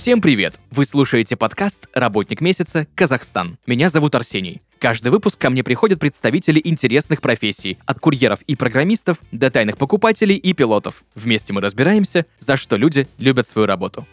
Всем 0.00 0.22
привет! 0.22 0.58
Вы 0.70 0.86
слушаете 0.86 1.36
подкаст 1.36 1.86
«Работник 1.92 2.40
месяца. 2.40 2.86
Казахстан». 2.94 3.58
Меня 3.66 3.90
зовут 3.90 4.14
Арсений. 4.14 4.62
Каждый 4.78 5.10
выпуск 5.10 5.38
ко 5.38 5.50
мне 5.50 5.62
приходят 5.62 6.00
представители 6.00 6.58
интересных 6.64 7.20
профессий, 7.20 7.76
от 7.84 8.00
курьеров 8.00 8.40
и 8.46 8.56
программистов 8.56 9.18
до 9.30 9.50
тайных 9.50 9.76
покупателей 9.76 10.36
и 10.36 10.54
пилотов. 10.54 11.04
Вместе 11.14 11.52
мы 11.52 11.60
разбираемся, 11.60 12.24
за 12.38 12.56
что 12.56 12.76
люди 12.76 13.08
любят 13.18 13.46
свою 13.46 13.66
работу. 13.66 14.06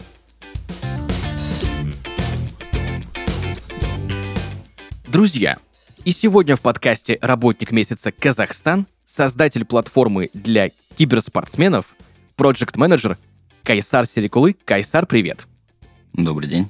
Друзья, 5.07 5.55
и 6.03 6.11
сегодня 6.11 6.57
в 6.57 6.61
подкасте 6.61 7.17
«Работник 7.21 7.71
месяца. 7.71 8.11
Казахстан» 8.11 8.87
создатель 9.05 9.63
платформы 9.63 10.31
для 10.33 10.71
киберспортсменов, 10.97 11.95
проект-менеджер 12.35 13.17
Кайсар 13.63 14.05
Серикулы. 14.05 14.53
Кайсар, 14.65 15.05
привет! 15.05 15.47
Добрый 16.17 16.49
день, 16.49 16.67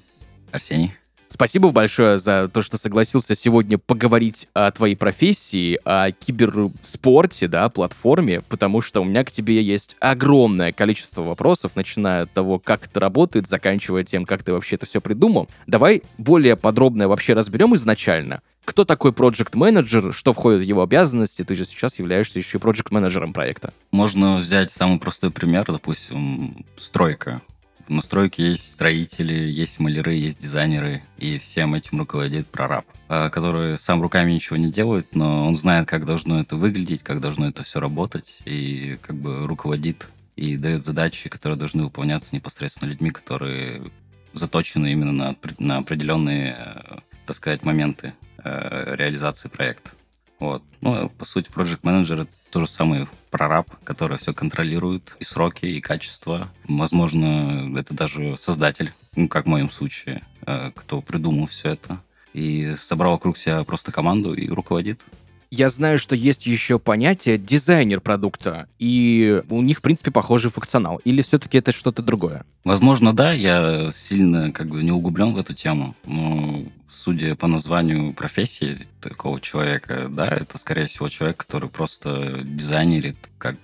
Арсений. 0.51 0.91
Спасибо 1.29 1.71
большое 1.71 2.19
за 2.19 2.49
то, 2.53 2.61
что 2.61 2.77
согласился 2.77 3.33
сегодня 3.33 3.77
поговорить 3.77 4.47
о 4.53 4.71
твоей 4.71 4.95
профессии, 4.95 5.79
о 5.85 6.11
киберспорте, 6.11 7.47
да, 7.47 7.69
платформе, 7.69 8.41
потому 8.41 8.81
что 8.81 9.01
у 9.01 9.05
меня 9.05 9.23
к 9.23 9.31
тебе 9.31 9.61
есть 9.61 9.95
огромное 9.99 10.73
количество 10.73 11.21
вопросов, 11.21 11.73
начиная 11.75 12.23
от 12.23 12.31
того, 12.31 12.59
как 12.59 12.87
это 12.87 12.99
работает, 12.99 13.47
заканчивая 13.47 14.03
тем, 14.03 14.25
как 14.25 14.43
ты 14.43 14.51
вообще 14.51 14.75
это 14.75 14.85
все 14.85 14.99
придумал. 14.99 15.47
Давай 15.65 16.03
более 16.17 16.57
подробно 16.57 17.07
вообще 17.07 17.33
разберем 17.33 17.73
изначально, 17.75 18.41
кто 18.65 18.83
такой 18.83 19.13
проект 19.13 19.55
менеджер 19.55 20.13
что 20.13 20.33
входит 20.33 20.59
в 20.59 20.63
его 20.63 20.83
обязанности, 20.83 21.43
ты 21.43 21.55
же 21.55 21.63
сейчас 21.63 21.99
являешься 21.99 22.37
еще 22.37 22.57
и 22.57 22.61
проект 22.61 22.91
менеджером 22.91 23.31
проекта. 23.31 23.73
Можно 23.91 24.37
взять 24.37 24.71
самый 24.71 24.99
простой 24.99 25.31
пример, 25.31 25.65
допустим, 25.67 26.65
стройка. 26.77 27.41
В 27.87 27.89
настройке 27.89 28.51
есть 28.51 28.73
строители, 28.73 29.33
есть 29.33 29.79
маляры, 29.79 30.13
есть 30.13 30.39
дизайнеры, 30.41 31.03
и 31.17 31.39
всем 31.39 31.73
этим 31.73 31.99
руководит 31.99 32.47
прораб, 32.47 32.85
а, 33.07 33.29
который 33.29 33.77
сам 33.77 34.01
руками 34.01 34.33
ничего 34.33 34.57
не 34.57 34.69
делает, 34.69 35.15
но 35.15 35.47
он 35.47 35.55
знает, 35.55 35.87
как 35.87 36.05
должно 36.05 36.41
это 36.41 36.57
выглядеть, 36.57 37.01
как 37.01 37.21
должно 37.21 37.47
это 37.47 37.63
все 37.63 37.79
работать, 37.79 38.39
и 38.43 38.97
как 39.01 39.15
бы 39.15 39.47
руководит 39.47 40.07
и 40.35 40.57
дает 40.57 40.83
задачи, 40.83 41.29
которые 41.29 41.57
должны 41.57 41.83
выполняться 41.83 42.35
непосредственно 42.35 42.89
людьми, 42.89 43.09
которые 43.09 43.89
заточены 44.33 44.91
именно 44.91 45.13
на, 45.13 45.35
на 45.57 45.77
определенные, 45.77 46.57
э, 46.59 46.97
так 47.25 47.35
сказать, 47.37 47.63
моменты 47.63 48.13
э, 48.43 48.95
реализации 48.95 49.47
проекта. 49.47 49.91
Вот. 50.39 50.63
Ну, 50.81 51.09
по 51.09 51.25
сути, 51.25 51.49
project 51.49 51.79
менеджер 51.81 52.21
это 52.21 52.31
то 52.51 52.59
же 52.59 52.67
самый 52.67 53.07
прораб, 53.31 53.67
который 53.83 54.17
все 54.17 54.33
контролирует, 54.33 55.15
и 55.19 55.23
сроки, 55.23 55.65
и 55.65 55.81
качество. 55.81 56.47
Возможно, 56.67 57.73
это 57.77 57.93
даже 57.93 58.37
создатель, 58.37 58.93
ну, 59.15 59.27
как 59.27 59.45
в 59.45 59.49
моем 59.49 59.69
случае, 59.69 60.21
э, 60.45 60.71
кто 60.75 61.01
придумал 61.01 61.47
все 61.47 61.69
это. 61.69 62.01
И 62.33 62.75
собрал 62.81 63.13
вокруг 63.13 63.37
себя 63.37 63.63
просто 63.63 63.91
команду 63.91 64.33
и 64.33 64.47
руководит. 64.49 65.01
Я 65.49 65.69
знаю, 65.69 65.97
что 65.97 66.15
есть 66.15 66.45
еще 66.45 66.77
понятие 66.77 67.37
дизайнер 67.37 68.01
продукта, 68.01 68.67
и 68.79 69.41
у 69.49 69.61
них, 69.61 69.79
в 69.79 69.81
принципе, 69.81 70.11
похожий 70.11 70.51
функционал. 70.51 70.97
Или 71.05 71.21
все-таки 71.21 71.57
это 71.57 71.71
что-то 71.71 72.01
другое? 72.01 72.43
Возможно, 72.65 73.13
да. 73.15 73.31
Я 73.31 73.91
сильно 73.93 74.51
как 74.51 74.67
бы 74.67 74.83
не 74.83 74.91
углублен 74.91 75.33
в 75.33 75.37
эту 75.37 75.53
тему. 75.53 75.95
Но 76.05 76.63
судя 76.89 77.35
по 77.35 77.47
названию 77.47 78.13
профессии 78.13 78.75
такого 78.99 79.39
человека, 79.39 80.07
да, 80.09 80.27
это, 80.27 80.57
скорее 80.57 80.87
всего, 80.87 81.07
человек, 81.07 81.37
который 81.37 81.69
просто 81.69 82.41
дизайнерит, 82.43 83.15
как 83.37 83.55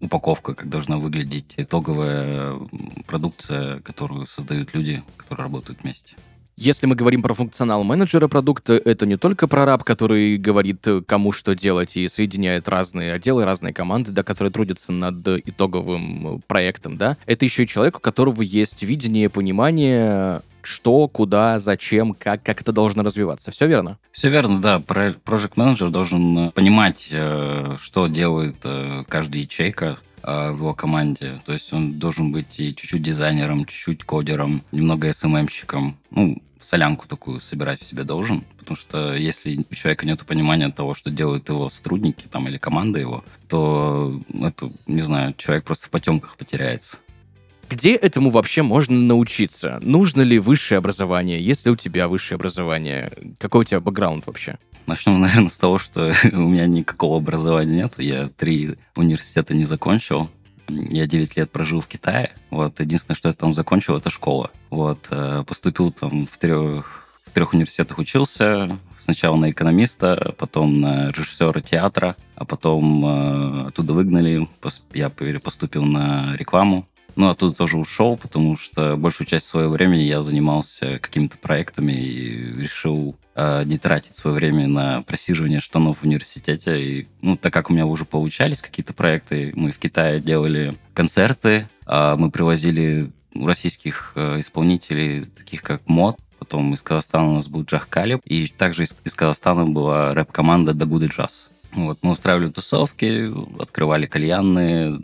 упаковка, 0.00 0.54
как 0.54 0.68
должна 0.68 0.98
выглядеть 0.98 1.54
итоговая 1.56 2.58
продукция, 3.06 3.80
которую 3.80 4.26
создают 4.26 4.74
люди, 4.74 5.02
которые 5.16 5.44
работают 5.44 5.82
вместе. 5.82 6.16
Если 6.64 6.86
мы 6.86 6.94
говорим 6.94 7.22
про 7.22 7.34
функционал 7.34 7.82
менеджера 7.82 8.28
продукта, 8.28 8.74
это 8.74 9.04
не 9.04 9.16
только 9.16 9.48
прораб, 9.48 9.82
который 9.82 10.36
говорит, 10.36 10.86
э, 10.86 11.02
кому 11.04 11.32
что 11.32 11.56
делать 11.56 11.96
и 11.96 12.06
соединяет 12.06 12.68
разные 12.68 13.14
отделы, 13.14 13.44
разные 13.44 13.74
команды, 13.74 14.12
да, 14.12 14.22
которые 14.22 14.52
трудятся 14.52 14.92
над 14.92 15.26
итоговым 15.26 16.36
э, 16.36 16.40
проектом, 16.46 16.98
да. 16.98 17.16
Это 17.26 17.44
еще 17.44 17.64
и 17.64 17.66
человек, 17.66 17.96
у 17.96 17.98
которого 17.98 18.42
есть 18.42 18.84
видение, 18.84 19.28
понимание, 19.28 20.40
что, 20.62 21.08
куда, 21.08 21.58
зачем, 21.58 22.14
как, 22.14 22.44
как 22.44 22.60
это 22.60 22.70
должно 22.70 23.02
развиваться. 23.02 23.50
Все 23.50 23.66
верно? 23.66 23.98
Все 24.12 24.30
верно, 24.30 24.60
да. 24.60 24.76
Project 24.76 25.54
менеджер 25.56 25.90
должен 25.90 26.38
э, 26.38 26.50
понимать, 26.52 27.08
что 27.80 28.06
делает 28.06 28.54
каждая 29.08 29.42
ячейка, 29.42 29.98
в 30.22 30.54
его 30.56 30.74
команде. 30.74 31.40
То 31.44 31.52
есть 31.52 31.72
он 31.72 31.98
должен 31.98 32.32
быть 32.32 32.58
и 32.60 32.74
чуть-чуть 32.74 33.02
дизайнером, 33.02 33.64
чуть-чуть 33.64 34.04
кодером, 34.04 34.62
немного 34.72 35.12
СММщиком. 35.12 35.96
Ну, 36.10 36.40
солянку 36.60 37.08
такую 37.08 37.40
собирать 37.40 37.80
в 37.80 37.84
себе 37.84 38.04
должен, 38.04 38.44
потому 38.58 38.76
что 38.76 39.14
если 39.14 39.64
у 39.68 39.74
человека 39.74 40.06
нет 40.06 40.24
понимания 40.24 40.70
того, 40.70 40.94
что 40.94 41.10
делают 41.10 41.48
его 41.48 41.68
сотрудники 41.68 42.26
там 42.30 42.46
или 42.48 42.56
команда 42.56 43.00
его, 43.00 43.24
то 43.48 44.20
это, 44.40 44.70
не 44.86 45.02
знаю, 45.02 45.34
человек 45.36 45.64
просто 45.64 45.86
в 45.86 45.90
потемках 45.90 46.36
потеряется. 46.36 46.98
Где 47.68 47.94
этому 47.94 48.30
вообще 48.30 48.62
можно 48.62 48.98
научиться? 48.98 49.78
Нужно 49.82 50.20
ли 50.20 50.38
высшее 50.38 50.78
образование? 50.78 51.42
Есть 51.42 51.64
ли 51.64 51.72
у 51.72 51.76
тебя 51.76 52.06
высшее 52.06 52.36
образование? 52.36 53.10
Какой 53.38 53.62
у 53.62 53.64
тебя 53.64 53.80
бэкграунд 53.80 54.26
вообще? 54.26 54.58
Начнем, 54.86 55.20
наверное, 55.20 55.48
с 55.48 55.56
того, 55.56 55.78
что 55.78 56.12
у 56.32 56.48
меня 56.48 56.66
никакого 56.66 57.18
образования 57.18 57.82
нет. 57.82 57.94
Я 57.98 58.28
три 58.28 58.76
университета 58.96 59.54
не 59.54 59.64
закончил. 59.64 60.30
Я 60.68 61.06
9 61.06 61.36
лет 61.36 61.50
прожил 61.50 61.80
в 61.80 61.86
Китае. 61.86 62.32
Вот, 62.50 62.80
единственное, 62.80 63.16
что 63.16 63.28
я 63.28 63.34
там 63.34 63.52
закончил, 63.52 63.96
это 63.96 64.10
школа. 64.10 64.50
Вот, 64.70 65.06
э, 65.10 65.44
поступил 65.46 65.92
там 65.92 66.26
в 66.26 66.38
трех, 66.38 67.08
в 67.26 67.30
трех 67.32 67.52
университетах 67.52 67.98
учился. 67.98 68.78
Сначала 68.98 69.36
на 69.36 69.50
экономиста, 69.50 70.34
потом 70.38 70.80
на 70.80 71.10
режиссера 71.10 71.60
театра, 71.60 72.16
а 72.36 72.44
потом 72.44 73.04
э, 73.04 73.66
оттуда 73.68 73.92
выгнали. 73.92 74.48
Я 74.94 75.10
поступил 75.10 75.84
на 75.84 76.36
рекламу. 76.36 76.86
Ну, 77.14 77.28
оттуда 77.28 77.54
тоже 77.54 77.76
ушел, 77.76 78.16
потому 78.16 78.56
что 78.56 78.96
большую 78.96 79.26
часть 79.26 79.46
своего 79.46 79.72
времени 79.72 80.02
я 80.02 80.22
занимался 80.22 80.98
какими-то 80.98 81.36
проектами 81.38 81.92
и 81.92 82.62
решил 82.62 83.16
э, 83.34 83.64
не 83.64 83.78
тратить 83.78 84.16
свое 84.16 84.34
время 84.34 84.66
на 84.66 85.02
просиживание 85.02 85.60
штанов 85.60 85.98
в 85.98 86.04
университете. 86.04 86.82
И, 86.82 87.08
ну, 87.20 87.36
так 87.36 87.52
как 87.52 87.70
у 87.70 87.72
меня 87.74 87.86
уже 87.86 88.04
получались 88.04 88.62
какие-то 88.62 88.94
проекты, 88.94 89.52
мы 89.54 89.72
в 89.72 89.78
Китае 89.78 90.20
делали 90.20 90.74
концерты, 90.94 91.68
э, 91.86 92.16
мы 92.16 92.30
привозили 92.30 93.10
российских 93.34 94.12
э, 94.14 94.40
исполнителей, 94.40 95.24
таких 95.24 95.62
как 95.62 95.86
МОД, 95.86 96.18
потом 96.38 96.74
из 96.74 96.82
Казахстана 96.82 97.32
у 97.32 97.36
нас 97.36 97.48
был 97.48 97.62
Джах 97.62 97.88
Калиб, 97.88 98.20
и 98.24 98.46
также 98.46 98.84
из, 98.84 98.94
из 99.04 99.14
Казахстана 99.14 99.66
была 99.66 100.14
рэп-команда 100.14 100.72
Good 100.72 101.10
Jazz. 101.16 101.51
Вот, 101.74 101.98
мы 102.02 102.12
устраивали 102.12 102.50
тусовки, 102.50 103.32
открывали 103.60 104.04
кальянные, 104.04 105.00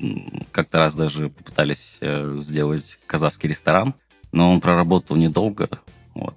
как-то 0.52 0.78
раз 0.78 0.94
даже 0.94 1.30
попытались 1.30 1.96
э, 2.00 2.36
сделать 2.40 2.98
казахский 3.06 3.48
ресторан, 3.48 3.94
но 4.32 4.52
он 4.52 4.60
проработал 4.60 5.16
недолго, 5.16 5.70
вот. 6.14 6.36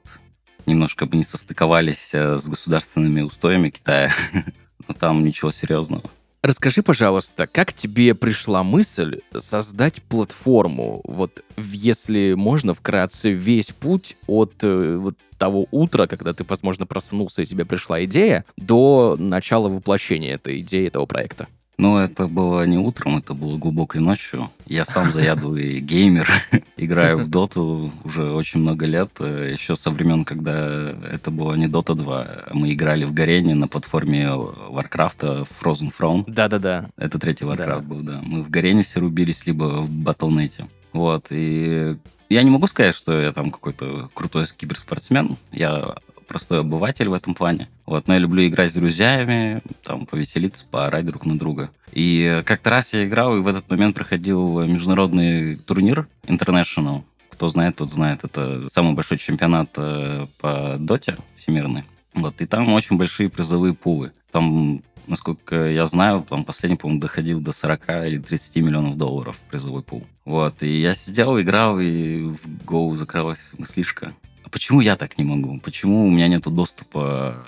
Немножко 0.65 1.05
бы 1.05 1.17
не 1.17 1.23
состыковались 1.23 2.11
э, 2.13 2.37
с 2.37 2.47
государственными 2.47 3.21
устоями 3.21 3.71
Китая, 3.71 4.13
но 4.87 4.93
там 4.93 5.23
ничего 5.25 5.51
серьезного. 5.51 6.09
Расскажи, 6.43 6.81
пожалуйста, 6.81 7.45
как 7.45 7.71
тебе 7.71 8.15
пришла 8.15 8.63
мысль 8.63 9.19
создать 9.37 10.01
платформу? 10.01 11.01
Вот 11.03 11.43
если 11.55 12.33
можно 12.33 12.73
вкратце 12.73 13.31
весь 13.31 13.67
путь 13.67 14.17
от 14.25 14.55
э, 14.63 14.95
вот 14.95 15.15
того 15.37 15.67
утра, 15.69 16.07
когда 16.07 16.33
ты, 16.33 16.43
возможно, 16.43 16.87
проснулся 16.87 17.43
и 17.43 17.45
тебе 17.45 17.63
пришла 17.63 18.03
идея, 18.05 18.43
до 18.57 19.17
начала 19.19 19.69
воплощения 19.69 20.33
этой 20.33 20.61
идеи, 20.61 20.87
этого 20.87 21.05
проекта. 21.05 21.47
Ну, 21.77 21.97
это 21.97 22.27
было 22.27 22.65
не 22.65 22.77
утром, 22.77 23.17
это 23.17 23.33
было 23.33 23.57
глубокой 23.57 24.01
ночью. 24.01 24.51
Я 24.65 24.85
сам 24.85 25.11
заядлый 25.13 25.79
геймер, 25.79 26.29
играю 26.77 27.19
в 27.19 27.27
доту 27.29 27.91
уже 28.03 28.31
очень 28.31 28.59
много 28.59 28.85
лет, 28.85 29.19
еще 29.19 29.75
со 29.75 29.91
времен, 29.91 30.25
когда 30.25 30.91
это 31.11 31.31
было 31.31 31.55
не 31.55 31.67
Dota 31.67 31.95
2. 31.95 32.49
Мы 32.53 32.73
играли 32.73 33.03
в 33.05 33.13
Гарене 33.13 33.55
на 33.55 33.67
платформе 33.67 34.25
Warcraft 34.25 35.47
Frozen 35.61 35.91
Throne. 35.97 36.23
Да-да-да. 36.27 36.89
Это 36.97 37.17
третий 37.19 37.45
Warcraft 37.45 37.83
был, 37.83 38.01
да. 38.01 38.21
Мы 38.23 38.43
в 38.43 38.49
Гарене 38.49 38.83
все 38.83 38.99
рубились, 38.99 39.45
либо 39.45 39.81
в 39.81 39.89
Battle.net. 39.89 40.65
Вот, 40.93 41.27
и 41.29 41.97
я 42.29 42.43
не 42.43 42.49
могу 42.49 42.67
сказать, 42.67 42.95
что 42.95 43.19
я 43.19 43.31
там 43.31 43.51
какой-то 43.51 44.09
крутой 44.13 44.45
киберспортсмен. 44.55 45.37
Я 45.51 45.95
простой 46.31 46.61
обыватель 46.61 47.09
в 47.09 47.13
этом 47.13 47.33
плане. 47.33 47.67
Вот, 47.85 48.07
но 48.07 48.13
я 48.13 48.19
люблю 48.21 48.47
играть 48.47 48.71
с 48.71 48.73
друзьями, 48.73 49.61
там, 49.83 50.05
повеселиться, 50.05 50.63
поорать 50.71 51.05
друг 51.05 51.25
на 51.25 51.37
друга. 51.37 51.71
И 51.91 52.41
как-то 52.45 52.69
раз 52.69 52.93
я 52.93 53.05
играл, 53.05 53.35
и 53.35 53.41
в 53.41 53.47
этот 53.47 53.69
момент 53.69 53.95
проходил 53.95 54.61
международный 54.65 55.57
турнир 55.57 56.07
International. 56.23 57.03
Кто 57.29 57.49
знает, 57.49 57.75
тот 57.75 57.91
знает. 57.91 58.23
Это 58.23 58.67
самый 58.71 58.93
большой 58.93 59.17
чемпионат 59.17 59.71
э, 59.75 60.27
по 60.39 60.77
доте 60.79 61.17
всемирный. 61.35 61.83
Вот, 62.13 62.39
и 62.39 62.45
там 62.45 62.71
очень 62.71 62.97
большие 62.97 63.29
призовые 63.29 63.73
пулы. 63.73 64.13
Там 64.31 64.81
насколько 65.07 65.67
я 65.67 65.85
знаю, 65.87 66.25
там 66.27 66.45
последний, 66.45 66.77
по-моему, 66.77 67.01
доходил 67.01 67.41
до 67.41 67.51
40 67.51 67.89
или 68.07 68.17
30 68.17 68.55
миллионов 68.57 68.97
долларов 68.97 69.37
призовой 69.49 69.83
пул. 69.83 70.05
Вот, 70.23 70.63
и 70.63 70.79
я 70.79 70.95
сидел, 70.95 71.39
играл, 71.39 71.79
и 71.79 72.23
в 72.23 72.39
Go 72.65 72.95
закрылась 72.95 73.49
мыслишка. 73.57 74.13
Почему 74.51 74.81
я 74.81 74.97
так 74.97 75.17
не 75.17 75.23
могу? 75.23 75.59
Почему 75.59 76.05
у 76.05 76.09
меня 76.11 76.27
нет 76.27 76.43
доступа 76.43 77.45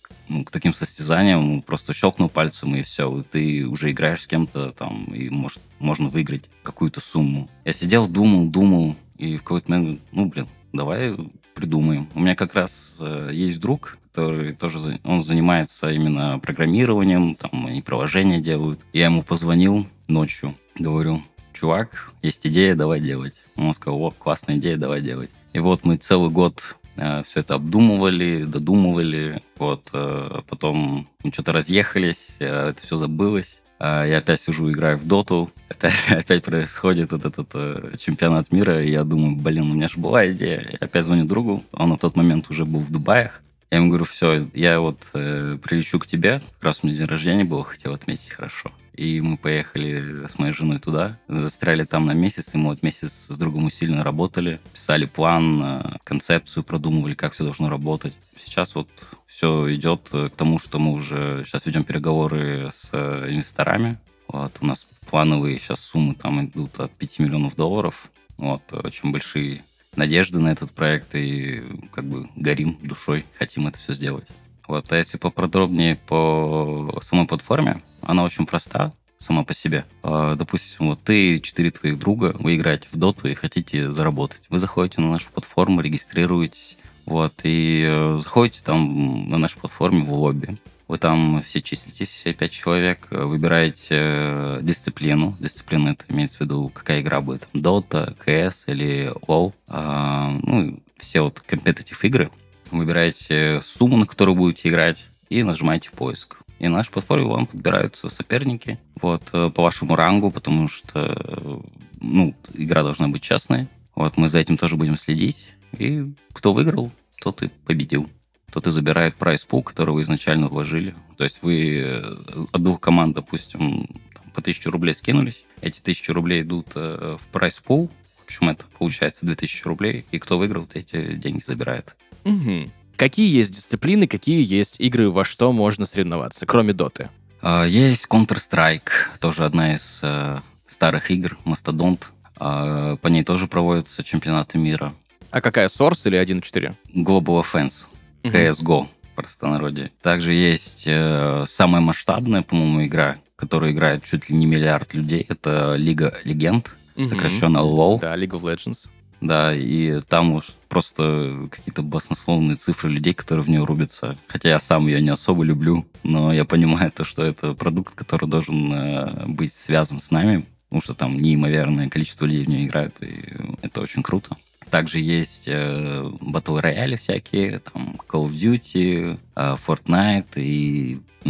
к, 0.00 0.10
ну, 0.28 0.42
к 0.42 0.50
таким 0.50 0.72
состязаниям? 0.72 1.60
Просто 1.62 1.92
щелкнул 1.92 2.30
пальцем, 2.30 2.74
и 2.74 2.82
все, 2.82 3.24
ты 3.30 3.66
уже 3.66 3.90
играешь 3.90 4.22
с 4.22 4.26
кем-то 4.26 4.72
там, 4.72 5.04
и 5.14 5.28
может, 5.28 5.60
можно 5.78 6.08
выиграть 6.08 6.44
какую-то 6.62 7.00
сумму. 7.00 7.48
Я 7.64 7.74
сидел, 7.74 8.08
думал, 8.08 8.46
думал, 8.48 8.96
и 9.18 9.36
в 9.36 9.42
какой-то 9.42 9.70
момент, 9.70 10.00
ну, 10.12 10.26
блин, 10.26 10.48
давай 10.72 11.14
придумаем. 11.54 12.08
У 12.14 12.20
меня 12.20 12.34
как 12.34 12.54
раз 12.54 12.96
э, 13.00 13.30
есть 13.32 13.60
друг, 13.60 13.98
который 14.10 14.54
тоже 14.54 14.98
он 15.04 15.22
занимается 15.22 15.90
именно 15.90 16.38
программированием, 16.38 17.34
там 17.34 17.68
и 17.68 17.82
приложения 17.82 18.40
делают. 18.40 18.80
Я 18.94 19.06
ему 19.06 19.22
позвонил 19.22 19.86
ночью, 20.08 20.54
говорю, 20.78 21.22
чувак, 21.52 22.12
есть 22.22 22.46
идея, 22.46 22.74
давай 22.74 23.00
делать. 23.00 23.34
Он 23.56 23.74
сказал, 23.74 24.00
о, 24.00 24.10
классная 24.10 24.56
идея, 24.56 24.76
давай 24.76 25.02
делать. 25.02 25.30
И 25.56 25.58
вот 25.58 25.86
мы 25.86 25.96
целый 25.96 26.28
год 26.28 26.76
э, 26.96 27.22
все 27.22 27.40
это 27.40 27.54
обдумывали, 27.54 28.42
додумывали, 28.42 29.42
вот, 29.56 29.88
э, 29.94 30.40
потом 30.46 31.08
мы 31.24 31.32
что-то 31.32 31.54
разъехались, 31.54 32.36
э, 32.40 32.68
это 32.68 32.82
все 32.82 32.96
забылось. 32.96 33.62
Я 33.80 34.18
опять 34.18 34.42
сижу, 34.42 34.70
играю 34.70 34.98
в 34.98 35.06
доту, 35.06 35.50
опять, 35.70 35.94
опять 36.10 36.44
происходит 36.44 37.14
этот 37.14 37.48
э, 37.54 37.94
чемпионат 37.98 38.52
мира, 38.52 38.84
и 38.84 38.90
я 38.90 39.02
думаю, 39.02 39.34
блин, 39.36 39.70
у 39.70 39.74
меня 39.74 39.88
же 39.88 39.98
была 39.98 40.26
идея. 40.26 40.68
Я 40.72 40.78
опять 40.78 41.06
звоню 41.06 41.24
другу, 41.24 41.64
он 41.72 41.88
на 41.88 41.96
тот 41.96 42.16
момент 42.16 42.50
уже 42.50 42.66
был 42.66 42.80
в 42.80 42.92
Дубаях. 42.92 43.42
Я 43.70 43.78
ему 43.78 43.88
говорю, 43.88 44.04
все, 44.04 44.46
я 44.52 44.78
вот 44.78 44.98
э, 45.14 45.56
прилечу 45.62 45.98
к 45.98 46.06
тебе, 46.06 46.40
как 46.40 46.64
раз 46.64 46.80
у 46.82 46.86
меня 46.86 46.98
день 46.98 47.06
рождения 47.06 47.44
был, 47.44 47.62
хотел 47.62 47.94
отметить 47.94 48.28
хорошо. 48.28 48.72
И 48.96 49.20
мы 49.20 49.36
поехали 49.36 50.26
с 50.26 50.38
моей 50.38 50.52
женой 50.52 50.78
туда, 50.78 51.18
застряли 51.28 51.84
там 51.84 52.06
на 52.06 52.12
месяц, 52.12 52.54
и 52.54 52.56
мы 52.56 52.70
вот 52.70 52.82
месяц 52.82 53.26
с 53.28 53.38
другом 53.38 53.66
усиленно 53.66 54.02
работали, 54.02 54.60
писали 54.72 55.04
план, 55.04 55.62
э, 55.62 55.96
концепцию, 56.02 56.64
продумывали, 56.64 57.14
как 57.14 57.34
все 57.34 57.44
должно 57.44 57.68
работать. 57.68 58.16
Сейчас 58.38 58.74
вот 58.74 58.88
все 59.26 59.72
идет 59.74 60.08
к 60.10 60.30
тому, 60.30 60.58
что 60.58 60.78
мы 60.78 60.92
уже 60.92 61.44
сейчас 61.46 61.66
ведем 61.66 61.84
переговоры 61.84 62.70
с 62.72 62.88
э, 62.92 63.26
инвесторами. 63.28 63.98
Вот, 64.28 64.52
у 64.60 64.66
нас 64.66 64.86
плановые 65.10 65.58
сейчас 65.58 65.80
суммы 65.80 66.14
там 66.14 66.44
идут 66.46 66.80
от 66.80 66.90
5 66.92 67.18
миллионов 67.18 67.54
долларов. 67.54 68.10
Вот, 68.38 68.62
очень 68.72 69.12
большие 69.12 69.62
надежды 69.94 70.38
на 70.38 70.48
этот 70.48 70.72
проект 70.72 71.14
и 71.14 71.62
как 71.92 72.04
бы 72.04 72.28
горим 72.36 72.78
душой, 72.82 73.24
хотим 73.38 73.66
это 73.66 73.78
все 73.78 73.92
сделать. 73.92 74.26
Вот, 74.68 74.90
а 74.90 74.96
если 74.96 75.18
поподробнее 75.18 75.96
по 75.96 77.00
самой 77.02 77.26
платформе, 77.26 77.82
она 78.02 78.24
очень 78.24 78.46
проста 78.46 78.92
сама 79.18 79.44
по 79.44 79.54
себе. 79.54 79.84
А, 80.02 80.34
допустим, 80.34 80.88
вот 80.88 81.02
ты 81.02 81.36
и 81.36 81.42
четыре 81.42 81.70
твоих 81.70 81.98
друга, 81.98 82.34
вы 82.38 82.56
играете 82.56 82.88
в 82.90 82.96
доту 82.96 83.28
и 83.28 83.34
хотите 83.34 83.90
заработать. 83.90 84.42
Вы 84.48 84.58
заходите 84.58 85.00
на 85.00 85.10
нашу 85.10 85.30
платформу, 85.30 85.80
регистрируетесь, 85.80 86.76
вот, 87.06 87.34
и 87.44 87.84
э, 87.88 88.18
заходите 88.20 88.62
там 88.64 89.28
на 89.30 89.38
нашу 89.38 89.58
платформе 89.58 90.02
в 90.02 90.12
лобби. 90.12 90.58
Вы 90.88 90.98
там 90.98 91.42
все 91.42 91.60
числитесь, 91.60 92.08
все 92.08 92.32
пять 92.32 92.52
человек, 92.52 93.08
выбираете 93.10 93.88
э, 93.90 94.58
дисциплину. 94.62 95.36
Дисциплина 95.40 95.90
это 95.90 96.04
имеется 96.08 96.38
в 96.38 96.40
виду, 96.42 96.68
какая 96.68 97.00
игра 97.00 97.20
будет. 97.20 97.48
Dota, 97.52 98.16
CS 98.24 98.64
или 98.66 99.12
WoW. 99.26 99.52
А, 99.68 100.38
ну, 100.42 100.78
все 100.98 101.22
вот 101.22 101.40
компетитив 101.40 102.04
игры 102.04 102.30
выбираете 102.70 103.60
сумму, 103.64 103.96
на 103.96 104.06
которую 104.06 104.36
будете 104.36 104.68
играть, 104.68 105.06
и 105.28 105.42
нажимаете 105.42 105.90
поиск. 105.90 106.38
И 106.58 106.68
на 106.68 106.76
нашей 106.76 106.90
платформе 106.90 107.26
вам 107.26 107.46
подбираются 107.46 108.08
соперники 108.08 108.78
вот, 109.00 109.22
э, 109.32 109.50
по 109.50 109.62
вашему 109.62 109.94
рангу, 109.96 110.30
потому 110.30 110.68
что 110.68 111.62
ну, 112.00 112.34
игра 112.54 112.82
должна 112.82 113.08
быть 113.08 113.22
частной. 113.22 113.68
Вот, 113.94 114.16
мы 114.16 114.28
за 114.28 114.38
этим 114.38 114.56
тоже 114.56 114.76
будем 114.76 114.96
следить. 114.96 115.48
И 115.78 116.12
кто 116.32 116.52
выиграл, 116.52 116.90
тот 117.20 117.42
и 117.42 117.48
победил. 117.48 118.08
Тот 118.52 118.66
и 118.66 118.70
забирает 118.70 119.16
прайс 119.16 119.44
пул, 119.44 119.62
который 119.62 119.90
вы 119.90 120.02
изначально 120.02 120.48
вложили. 120.48 120.94
То 121.16 121.24
есть 121.24 121.38
вы 121.42 121.80
э, 121.80 122.16
от 122.52 122.62
двух 122.62 122.80
команд, 122.80 123.14
допустим, 123.14 123.86
по 124.34 124.40
1000 124.40 124.70
рублей 124.70 124.94
скинулись. 124.94 125.44
Эти 125.60 125.80
1000 125.80 126.12
рублей 126.12 126.42
идут 126.42 126.68
э, 126.74 127.16
в 127.20 127.26
прайс 127.32 127.58
пул. 127.58 127.90
В 128.20 128.24
общем, 128.26 128.48
это 128.48 128.64
получается 128.78 129.26
2000 129.26 129.64
рублей. 129.64 130.04
И 130.10 130.18
кто 130.18 130.38
выиграл, 130.38 130.68
эти 130.74 131.14
деньги 131.14 131.42
забирает. 131.44 131.96
Угу. 132.26 132.70
Какие 132.96 133.34
есть 133.34 133.52
дисциплины, 133.52 134.06
какие 134.06 134.44
есть 134.44 134.76
игры, 134.78 135.10
во 135.10 135.24
что 135.24 135.52
можно 135.52 135.86
соревноваться, 135.86 136.46
кроме 136.46 136.72
доты? 136.72 137.10
А, 137.40 137.64
есть 137.64 138.06
Counter-Strike, 138.06 138.90
тоже 139.20 139.44
одна 139.44 139.74
из 139.74 140.00
э, 140.02 140.40
старых 140.66 141.10
игр, 141.10 141.38
Мастодонт. 141.44 142.08
Э, 142.40 142.96
по 143.00 143.08
ней 143.08 143.22
тоже 143.22 143.46
проводятся 143.46 144.02
чемпионаты 144.02 144.58
мира. 144.58 144.92
А 145.30 145.40
какая, 145.40 145.68
Source 145.68 146.06
или 146.06 146.18
1.4? 146.18 146.74
Global 146.94 147.44
Offense, 147.44 147.84
угу. 148.24 148.34
CSGO, 148.34 148.88
в 149.02 149.14
простонародье. 149.14 149.92
Также 150.02 150.32
есть 150.32 150.84
э, 150.86 151.44
самая 151.46 151.82
масштабная, 151.82 152.42
по-моему, 152.42 152.84
игра, 152.84 153.18
которую 153.36 153.72
играет 153.72 154.04
чуть 154.04 154.30
ли 154.30 154.36
не 154.36 154.46
миллиард 154.46 154.94
людей. 154.94 155.24
Это 155.28 155.74
Лига 155.76 156.14
Легенд, 156.24 156.74
угу. 156.96 157.08
сокращенно 157.08 157.58
LoL. 157.58 158.00
Да, 158.00 158.16
League 158.16 158.30
of 158.30 158.42
Legends. 158.42 158.88
Да, 159.20 159.54
и 159.54 160.00
там 160.02 160.32
уж 160.32 160.52
просто 160.68 161.48
какие-то 161.50 161.82
баснословные 161.82 162.56
цифры 162.56 162.90
людей, 162.90 163.14
которые 163.14 163.44
в 163.44 163.48
нее 163.48 163.64
рубятся. 163.64 164.18
Хотя 164.28 164.50
я 164.50 164.60
сам 164.60 164.86
ее 164.86 165.00
не 165.00 165.10
особо 165.10 165.42
люблю, 165.42 165.86
но 166.02 166.32
я 166.32 166.44
понимаю 166.44 166.90
то, 166.90 167.04
что 167.04 167.22
это 167.22 167.54
продукт, 167.54 167.94
который 167.94 168.28
должен 168.28 168.72
э, 168.72 169.26
быть 169.26 169.56
связан 169.56 169.98
с 170.00 170.10
нами, 170.10 170.44
потому 170.68 170.82
что 170.82 170.94
там 170.94 171.18
неимоверное 171.18 171.88
количество 171.88 172.26
людей 172.26 172.44
в 172.44 172.48
нее 172.48 172.66
играют, 172.66 173.02
и 173.02 173.24
это 173.62 173.80
очень 173.80 174.02
круто. 174.02 174.36
Также 174.70 174.98
есть 174.98 175.44
э, 175.46 176.10
батл 176.20 176.58
рояли 176.58 176.96
всякие, 176.96 177.60
там 177.60 177.96
Call 178.08 178.28
of 178.28 178.32
Duty, 178.32 179.18
э, 179.34 179.56
Fortnite 179.66 180.40
и 180.42 181.00
э, 181.24 181.28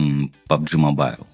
PUBG 0.48 0.74
Mobile. 0.74 1.26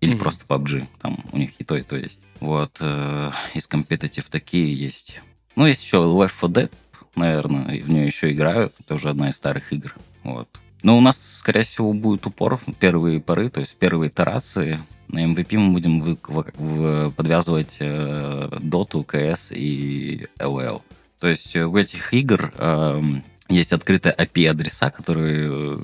Или 0.00 0.14
mm-hmm. 0.14 0.18
просто 0.18 0.44
PUBG. 0.46 0.86
Там 1.00 1.18
у 1.32 1.38
них 1.38 1.50
и 1.58 1.64
то, 1.64 1.76
и 1.76 1.82
то 1.82 1.96
есть. 1.96 2.20
Вот. 2.40 2.78
Э, 2.80 3.30
из 3.54 3.66
компетитив 3.66 4.28
такие 4.30 4.74
есть. 4.74 5.20
Ну, 5.56 5.66
есть 5.66 5.82
еще 5.82 5.98
Left 5.98 6.40
4 6.40 6.52
Dead, 6.52 6.70
наверное, 7.14 7.82
в 7.82 7.90
нее 7.90 8.06
еще 8.06 8.30
играют. 8.32 8.74
Это 8.80 8.94
уже 8.94 9.10
одна 9.10 9.28
из 9.28 9.36
старых 9.36 9.72
игр. 9.72 9.94
Вот. 10.22 10.48
Но 10.82 10.98
у 10.98 11.00
нас, 11.00 11.38
скорее 11.38 11.62
всего, 11.62 11.92
будет 11.92 12.26
упор 12.26 12.58
в 12.58 12.72
первые 12.74 13.20
поры, 13.20 13.48
то 13.48 13.60
есть 13.60 13.76
первые 13.76 14.10
итерации. 14.10 14.80
На 15.08 15.24
MVP 15.24 15.56
мы 15.58 15.72
будем 15.72 16.02
в, 16.02 16.18
в, 16.28 16.44
в, 16.58 17.10
подвязывать 17.12 17.76
э, 17.78 18.48
Dota, 18.60 19.04
CS 19.06 19.54
и 19.54 20.26
LOL. 20.38 20.82
То 21.20 21.28
есть 21.28 21.56
у 21.56 21.76
этих 21.76 22.12
игр 22.12 22.52
э, 22.54 23.02
есть 23.48 23.72
открытые 23.72 24.14
API-адреса, 24.14 24.90
которые 24.90 25.48
э, 25.50 25.78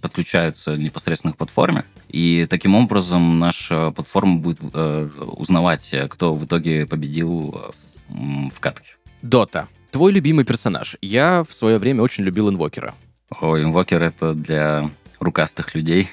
подключаются 0.00 0.76
непосредственно 0.76 1.32
к 1.32 1.36
платформе. 1.36 1.84
И 2.08 2.46
таким 2.48 2.74
образом 2.74 3.38
наша 3.38 3.90
платформа 3.90 4.38
будет 4.38 4.58
э, 4.72 5.08
узнавать, 5.36 5.94
кто 6.10 6.34
в 6.34 6.46
итоге 6.46 6.86
победил 6.86 7.74
в 8.08 8.60
катке. 8.60 8.96
Дота. 9.22 9.68
Твой 9.90 10.12
любимый 10.12 10.44
персонаж. 10.44 10.96
Я 11.00 11.44
в 11.48 11.54
свое 11.54 11.78
время 11.78 12.02
очень 12.02 12.24
любил 12.24 12.50
инвокера. 12.50 12.94
О, 13.40 13.58
инвокер 13.58 14.02
это 14.02 14.34
для 14.34 14.90
рукастых 15.20 15.74
людей. 15.74 16.08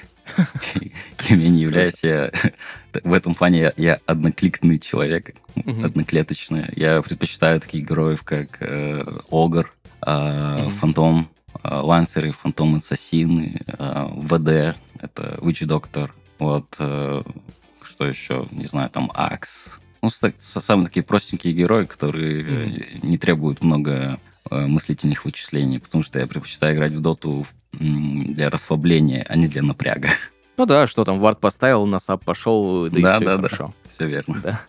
Кем 1.18 1.38
я 1.38 1.48
не 1.48 1.60
являюсь. 1.60 2.02
Я, 2.02 2.30
в 3.02 3.12
этом 3.12 3.34
плане 3.34 3.60
я, 3.60 3.72
я 3.76 3.98
однокликный 4.06 4.78
человек, 4.78 5.34
одноклеточный. 5.54 6.64
Я 6.76 7.02
предпочитаю 7.02 7.60
таких 7.60 7.86
героев, 7.88 8.22
как 8.22 8.56
э, 8.60 9.04
Огр, 9.30 9.72
э, 10.06 10.68
Фантом, 10.80 11.28
э, 11.62 11.74
Лансеры, 11.74 12.32
Фантом 12.32 12.76
Ассасины, 12.76 13.60
э, 13.66 14.06
ВД, 14.16 14.76
это 15.00 15.38
Witch 15.40 15.66
Doctor. 15.66 16.10
Вот, 16.38 16.74
э, 16.78 17.22
что 17.82 18.06
еще, 18.06 18.48
не 18.50 18.66
знаю, 18.66 18.90
там 18.90 19.10
Акс, 19.14 19.78
ну, 20.04 20.32
самые 20.38 20.86
такие 20.86 21.02
простенькие 21.02 21.52
герои, 21.52 21.84
которые 21.86 22.42
mm. 22.42 23.06
не 23.06 23.18
требуют 23.18 23.62
много 23.62 24.18
э, 24.50 24.66
мыслительных 24.66 25.24
вычислений, 25.24 25.80
потому 25.80 26.04
что 26.04 26.18
я 26.18 26.26
предпочитаю 26.26 26.76
играть 26.76 26.92
в 26.92 27.00
доту 27.00 27.46
для 27.72 28.50
расслабления, 28.50 29.26
а 29.28 29.36
не 29.36 29.48
для 29.48 29.62
напряга. 29.62 30.10
Ну 30.56 30.66
да, 30.66 30.86
что 30.86 31.04
там, 31.04 31.18
вард 31.18 31.40
поставил, 31.40 31.84
на 31.86 31.98
сап 31.98 32.24
пошел, 32.24 32.84
да, 32.84 32.90
да 32.90 32.98
и 32.98 33.16
все 33.16 33.24
да, 33.24 33.36
хорошо. 33.36 33.74
Да, 33.84 33.90
все 33.90 34.06
верно. 34.06 34.40
Да. 34.40 34.60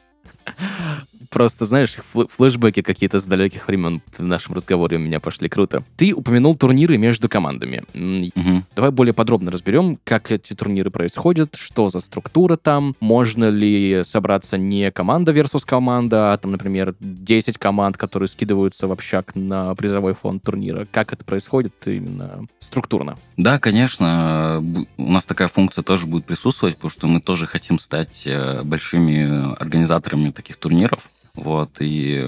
Просто, 1.29 1.65
знаешь, 1.65 1.95
фл- 2.13 2.29
флешбеки 2.29 2.81
какие-то 2.81 3.19
с 3.19 3.25
далеких 3.25 3.67
времен 3.67 4.01
в 4.17 4.23
нашем 4.23 4.55
разговоре 4.55 4.97
у 4.97 4.99
меня 4.99 5.19
пошли 5.19 5.49
круто. 5.49 5.83
Ты 5.97 6.13
упомянул 6.13 6.55
турниры 6.55 6.97
между 6.97 7.29
командами. 7.29 7.83
Угу. 7.93 8.63
Давай 8.75 8.91
более 8.91 9.13
подробно 9.13 9.51
разберем, 9.51 9.97
как 10.03 10.31
эти 10.31 10.53
турниры 10.53 10.89
происходят, 10.91 11.55
что 11.55 11.89
за 11.89 11.99
структура 11.99 12.57
там, 12.57 12.95
можно 12.99 13.49
ли 13.49 14.01
собраться 14.03 14.57
не 14.57 14.91
команда 14.91 15.31
versus 15.31 15.61
команда, 15.65 16.33
а 16.33 16.37
там, 16.37 16.51
например, 16.51 16.95
10 16.99 17.57
команд, 17.57 17.97
которые 17.97 18.29
скидываются 18.29 18.87
в 18.87 18.91
общак 18.91 19.35
на 19.35 19.73
призовой 19.75 20.13
фонд 20.13 20.43
турнира. 20.43 20.87
Как 20.91 21.13
это 21.13 21.23
происходит 21.25 21.73
именно 21.85 22.45
структурно? 22.59 23.17
Да, 23.37 23.59
конечно. 23.59 24.63
У 24.97 25.11
нас 25.11 25.25
такая 25.25 25.47
функция 25.47 25.83
тоже 25.83 26.05
будет 26.05 26.25
присутствовать, 26.25 26.75
потому 26.75 26.91
что 26.91 27.07
мы 27.07 27.19
тоже 27.19 27.47
хотим 27.47 27.79
стать 27.79 28.23
э, 28.25 28.61
большими 28.63 29.55
организаторами 29.59 30.31
таких 30.31 30.57
турниров. 30.57 31.09
Вот, 31.35 31.77
и 31.79 32.27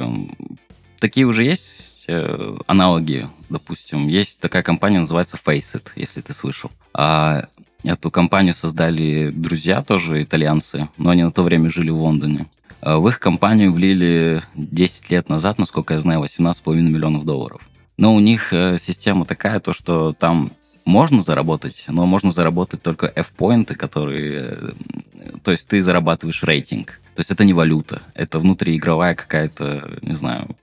такие 1.00 1.26
уже 1.26 1.44
есть 1.44 2.06
э, 2.08 2.58
аналоги, 2.68 3.28
допустим. 3.50 4.08
Есть 4.08 4.40
такая 4.40 4.64
компания, 4.64 5.00
называется 5.00 5.38
Faceit, 5.44 5.90
если 5.96 6.22
ты 6.22 6.34
слышал. 6.34 6.72
А 6.94 7.48
эту 7.84 8.12
компанию 8.12 8.54
создали 8.54 9.30
друзья 9.30 9.82
тоже, 9.82 10.24
итальянцы, 10.24 10.90
но 10.98 11.12
они 11.12 11.24
на 11.24 11.32
то 11.32 11.44
время 11.44 11.70
жили 11.70 11.90
в 11.90 12.02
Лондоне. 12.02 12.48
А 12.82 12.98
в 12.98 13.08
их 13.08 13.20
компанию 13.20 13.72
влили 13.72 14.42
10 14.56 15.10
лет 15.10 15.30
назад, 15.30 15.58
насколько 15.58 15.94
я 15.94 16.00
знаю, 16.00 16.22
18,5 16.22 16.76
миллионов 16.76 17.26
долларов. 17.26 17.62
Но 17.98 18.14
у 18.14 18.20
них 18.20 18.54
э, 18.54 18.78
система 18.80 19.26
такая, 19.26 19.60
то 19.60 19.74
что 19.74 20.14
там 20.14 20.52
можно 20.86 21.22
заработать, 21.22 21.84
но 21.88 22.06
можно 22.06 22.32
заработать 22.32 22.82
только 22.82 23.12
F-поинты, 23.14 23.76
которые... 23.76 24.40
Э, 24.40 25.32
то 25.44 25.52
есть 25.52 25.68
ты 25.68 25.82
зарабатываешь 25.82 26.44
рейтинг. 26.44 27.00
То 27.18 27.22
есть 27.22 27.32
это 27.32 27.46
не 27.46 27.54
валюта, 27.54 28.04
это 28.14 28.38
внутриигровая 28.38 29.16
какая-то, 29.16 29.98
не 30.04 30.14
знаю, 30.14 30.56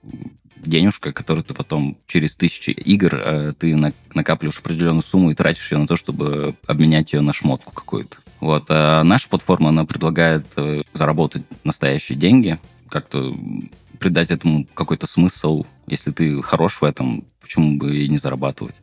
денежка, 0.55 1.11
которую 1.11 1.43
ты 1.43 1.53
потом 1.53 1.97
через 2.07 2.33
тысячи 2.33 2.69
игр 2.69 3.13
э, 3.13 3.53
ты 3.59 3.75
накапливаешь 4.13 4.59
определенную 4.59 5.03
сумму 5.03 5.31
и 5.31 5.35
тратишь 5.35 5.69
ее 5.73 5.79
на 5.79 5.85
то, 5.85 5.97
чтобы 5.97 6.55
обменять 6.65 7.11
ее 7.11 7.19
на 7.19 7.33
шмотку 7.33 7.73
какую-то. 7.73 8.19
Вот. 8.39 8.67
А 8.69 9.03
наша 9.03 9.27
платформа, 9.27 9.67
она 9.67 9.83
предлагает 9.83 10.45
э, 10.55 10.83
заработать 10.93 11.43
настоящие 11.65 12.17
деньги, 12.17 12.57
как-то 12.87 13.35
придать 13.99 14.31
этому 14.31 14.65
какой-то 14.73 15.07
смысл. 15.07 15.65
Если 15.87 16.13
ты 16.13 16.41
хорош 16.41 16.79
в 16.79 16.85
этом, 16.85 17.25
почему 17.41 17.75
бы 17.77 17.97
и 17.97 18.07
не 18.07 18.17
зарабатывать? 18.17 18.75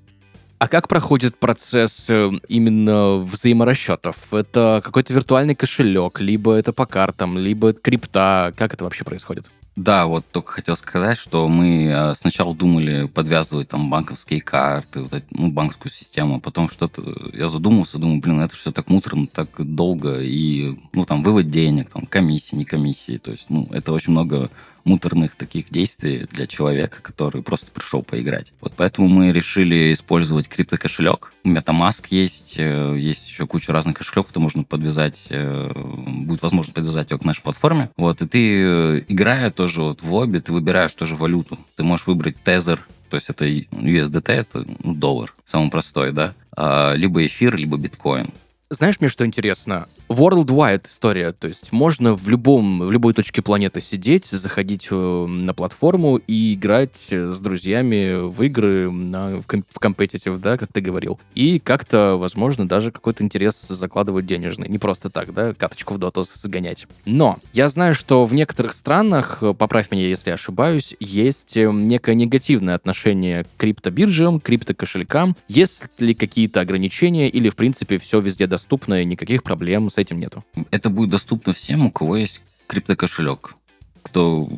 А 0.63 0.69
как 0.69 0.87
проходит 0.87 1.37
процесс 1.37 2.07
э, 2.09 2.31
именно 2.47 3.17
взаиморасчетов? 3.17 4.33
Это 4.33 4.81
какой-то 4.85 5.13
виртуальный 5.13 5.57
кошелек, 5.57 6.21
либо 6.21 6.55
это 6.55 6.73
по 6.73 6.87
картам, 6.87 7.37
либо 7.37 7.73
крипта? 7.73 8.55
Как 8.57 8.73
это 8.73 8.85
вообще 8.85 9.03
происходит? 9.03 9.51
Да, 9.75 10.07
вот 10.07 10.25
только 10.31 10.53
хотел 10.53 10.77
сказать, 10.77 11.19
что 11.19 11.49
мы 11.49 11.87
э, 11.93 12.15
сначала 12.15 12.55
думали 12.55 13.09
подвязывать 13.09 13.71
там 13.71 13.91
банковские 13.91 14.41
карты, 14.41 15.01
вот 15.01 15.13
эти, 15.13 15.27
ну, 15.33 15.51
банковскую 15.51 15.91
систему, 15.91 16.37
а 16.37 16.39
потом 16.39 16.69
что-то... 16.69 17.03
Я 17.33 17.49
задумался, 17.49 17.99
думаю, 17.99 18.21
блин, 18.21 18.41
это 18.41 18.55
все 18.55 18.71
так 18.71 18.89
муторно, 18.89 19.27
так 19.27 19.49
долго, 19.59 20.21
и, 20.21 20.79
ну, 20.93 21.05
там, 21.05 21.25
вывод 21.25 21.51
денег, 21.51 21.91
там, 21.91 22.07
комиссии, 22.07 22.55
не 22.55 22.65
комиссии, 22.65 23.19
то 23.19 23.33
есть, 23.33 23.47
ну, 23.49 23.67
это 23.73 23.93
очень 23.93 24.13
много 24.13 24.49
муторных 24.85 25.35
таких 25.37 25.71
действий 25.71 26.27
для 26.31 26.47
человека, 26.47 26.99
который 27.03 27.43
просто 27.43 27.71
пришел 27.71 28.03
поиграть. 28.03 28.53
Вот 28.61 28.73
поэтому 28.77 29.09
мы 29.09 29.33
решили 29.33 29.93
использовать 29.93 30.49
криптокошелек. 30.49 31.33
MetaMask 31.45 32.07
есть, 32.11 32.55
э, 32.57 32.97
есть 32.99 33.29
еще 33.29 33.47
куча 33.47 33.73
разных 33.73 33.97
кошельков, 33.97 34.29
кто 34.29 34.41
можно 34.41 34.65
подвязать, 34.65 35.27
э, 35.31 35.73
будет 35.75 36.43
возможно 36.43 36.73
подвязать 36.73 37.11
его 37.11 37.19
к 37.19 37.25
нашей 37.25 37.43
платформе. 37.43 37.91
Вот, 37.97 38.23
и 38.23 38.29
ты, 38.29 38.63
э, 38.65 39.05
играя 39.09 39.51
тоже 39.51 39.83
вот 39.83 40.03
в 40.03 40.13
лобби, 40.13 40.39
ты 40.39 40.53
выбираешь 40.53 40.93
тоже 40.93 41.17
валюту. 41.17 41.59
Ты 41.77 41.83
можешь 41.83 42.07
выбрать 42.07 42.37
Tether, 42.45 42.79
то 43.09 43.17
есть 43.17 43.29
это 43.29 43.47
USDT, 43.47 44.33
это 44.33 44.67
ну, 44.83 44.95
доллар, 44.95 45.35
самый 45.45 45.71
простой, 45.71 46.13
да, 46.13 46.35
а, 46.57 46.95
либо 46.95 47.25
эфир, 47.27 47.57
либо 47.57 47.77
биткоин. 47.77 48.31
Знаешь, 48.71 49.01
мне 49.01 49.11
что 49.11 49.27
интересно? 49.27 49.87
Worldwide 50.19 50.87
история, 50.87 51.33
то 51.33 51.49
есть 51.49 51.73
можно 51.73 52.15
в 52.15 52.29
любом, 52.29 52.81
в 52.81 52.91
любой 52.91 53.15
точке 53.15 53.43
планеты 53.43 53.81
сидеть, 53.81 54.27
заходить 54.27 54.89
э, 54.91 55.27
на 55.27 55.55
платформу 55.55 56.17
и 56.17 56.55
играть 56.55 57.09
с 57.11 57.41
друзьями 57.41 58.29
в 58.29 58.43
игры 58.43 58.91
на, 58.91 59.37
в, 59.37 59.45
в 59.45 59.81
competitive, 59.81 60.39
да, 60.39 60.57
как 60.57 60.73
ты 60.73 60.81
говорил. 60.81 61.19
И 61.35 61.59
как-то, 61.59 62.17
возможно, 62.17 62.67
даже 62.67 62.91
какой-то 62.91 63.25
интерес 63.25 63.61
закладывать 63.69 64.27
денежный. 64.27 64.69
Не 64.69 64.79
просто 64.79 65.11
так, 65.11 65.33
да, 65.33 65.55
каточку 65.55 65.95
в 65.95 65.99
доту 65.99 66.25
сгонять. 66.25 66.87
Но 67.05 67.39
я 67.53 67.69
знаю, 67.69 67.95
что 67.95 68.27
в 68.27 68.35
некоторых 68.35 68.75
странах, 68.75 69.43
поправь 69.59 69.91
меня, 69.91 70.07
если 70.07 70.31
я 70.31 70.35
ошибаюсь, 70.35 70.95
есть 71.01 71.57
э, 71.57 71.71
некое 71.71 72.15
негативное 72.15 72.75
отношение 72.75 73.45
к 73.45 73.49
криптобиржам, 73.57 74.41
криптокошелькам. 74.41 75.37
Есть 75.49 75.85
ли 75.99 76.15
какие-то 76.15 76.61
ограничения 76.61 77.29
или, 77.29 77.49
в 77.49 77.57
принципе, 77.57 77.99
все 77.99 78.21
везде 78.21 78.47
доступно 78.47 79.03
и 79.03 79.05
никаких 79.05 79.43
проблем 79.43 79.91
с 79.91 79.99
этим 80.03 80.21
нету. 80.21 80.45
Это 80.71 80.91
будет 80.91 81.11
доступно 81.11 81.53
всем, 81.53 81.87
у 81.87 81.91
кого 81.91 82.17
есть 82.17 82.43
криптокошелек 82.67 83.57
кто 84.03 84.49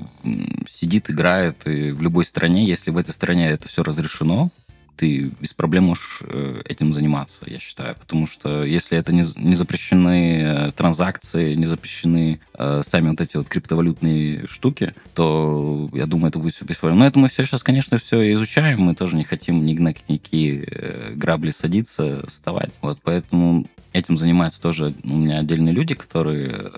сидит, 0.66 1.10
играет 1.10 1.66
и 1.66 1.92
в 1.92 2.02
любой 2.02 2.24
стране, 2.24 2.64
если 2.66 2.90
в 2.90 2.96
этой 2.96 3.12
стране 3.12 3.50
это 3.50 3.68
все 3.68 3.82
разрешено, 3.82 4.50
ты 4.96 5.30
без 5.40 5.52
проблем 5.52 5.84
можешь 5.84 6.20
э, 6.22 6.62
этим 6.64 6.92
заниматься, 6.92 7.40
я 7.46 7.58
считаю. 7.58 7.96
Потому 7.96 8.26
что 8.26 8.64
если 8.64 8.98
это 8.98 9.12
не, 9.12 9.24
не 9.36 9.56
запрещены 9.56 10.42
э, 10.42 10.72
транзакции, 10.72 11.54
не 11.54 11.66
запрещены 11.66 12.40
э, 12.54 12.82
сами 12.86 13.10
вот 13.10 13.20
эти 13.20 13.36
вот 13.36 13.48
криптовалютные 13.48 14.46
штуки, 14.46 14.94
то 15.14 15.90
я 15.92 16.06
думаю, 16.06 16.28
это 16.28 16.38
будет 16.38 16.54
все 16.54 16.64
без 16.64 16.76
проблем. 16.76 17.00
Но 17.00 17.06
это 17.06 17.18
мы 17.18 17.28
все 17.28 17.44
сейчас, 17.44 17.62
конечно, 17.62 17.98
все 17.98 18.32
изучаем. 18.32 18.80
Мы 18.80 18.94
тоже 18.94 19.16
не 19.16 19.24
хотим 19.24 19.64
ни 19.64 19.78
на 19.78 19.94
какие 19.94 20.64
э, 20.66 21.12
грабли 21.14 21.50
садиться, 21.50 22.24
вставать. 22.28 22.72
Вот 22.80 22.98
поэтому 23.02 23.66
Этим 23.94 24.18
занимаются 24.18 24.60
тоже 24.60 24.92
у 25.04 25.16
меня 25.16 25.38
отдельные 25.38 25.72
люди, 25.72 25.94
которые, 25.94 26.72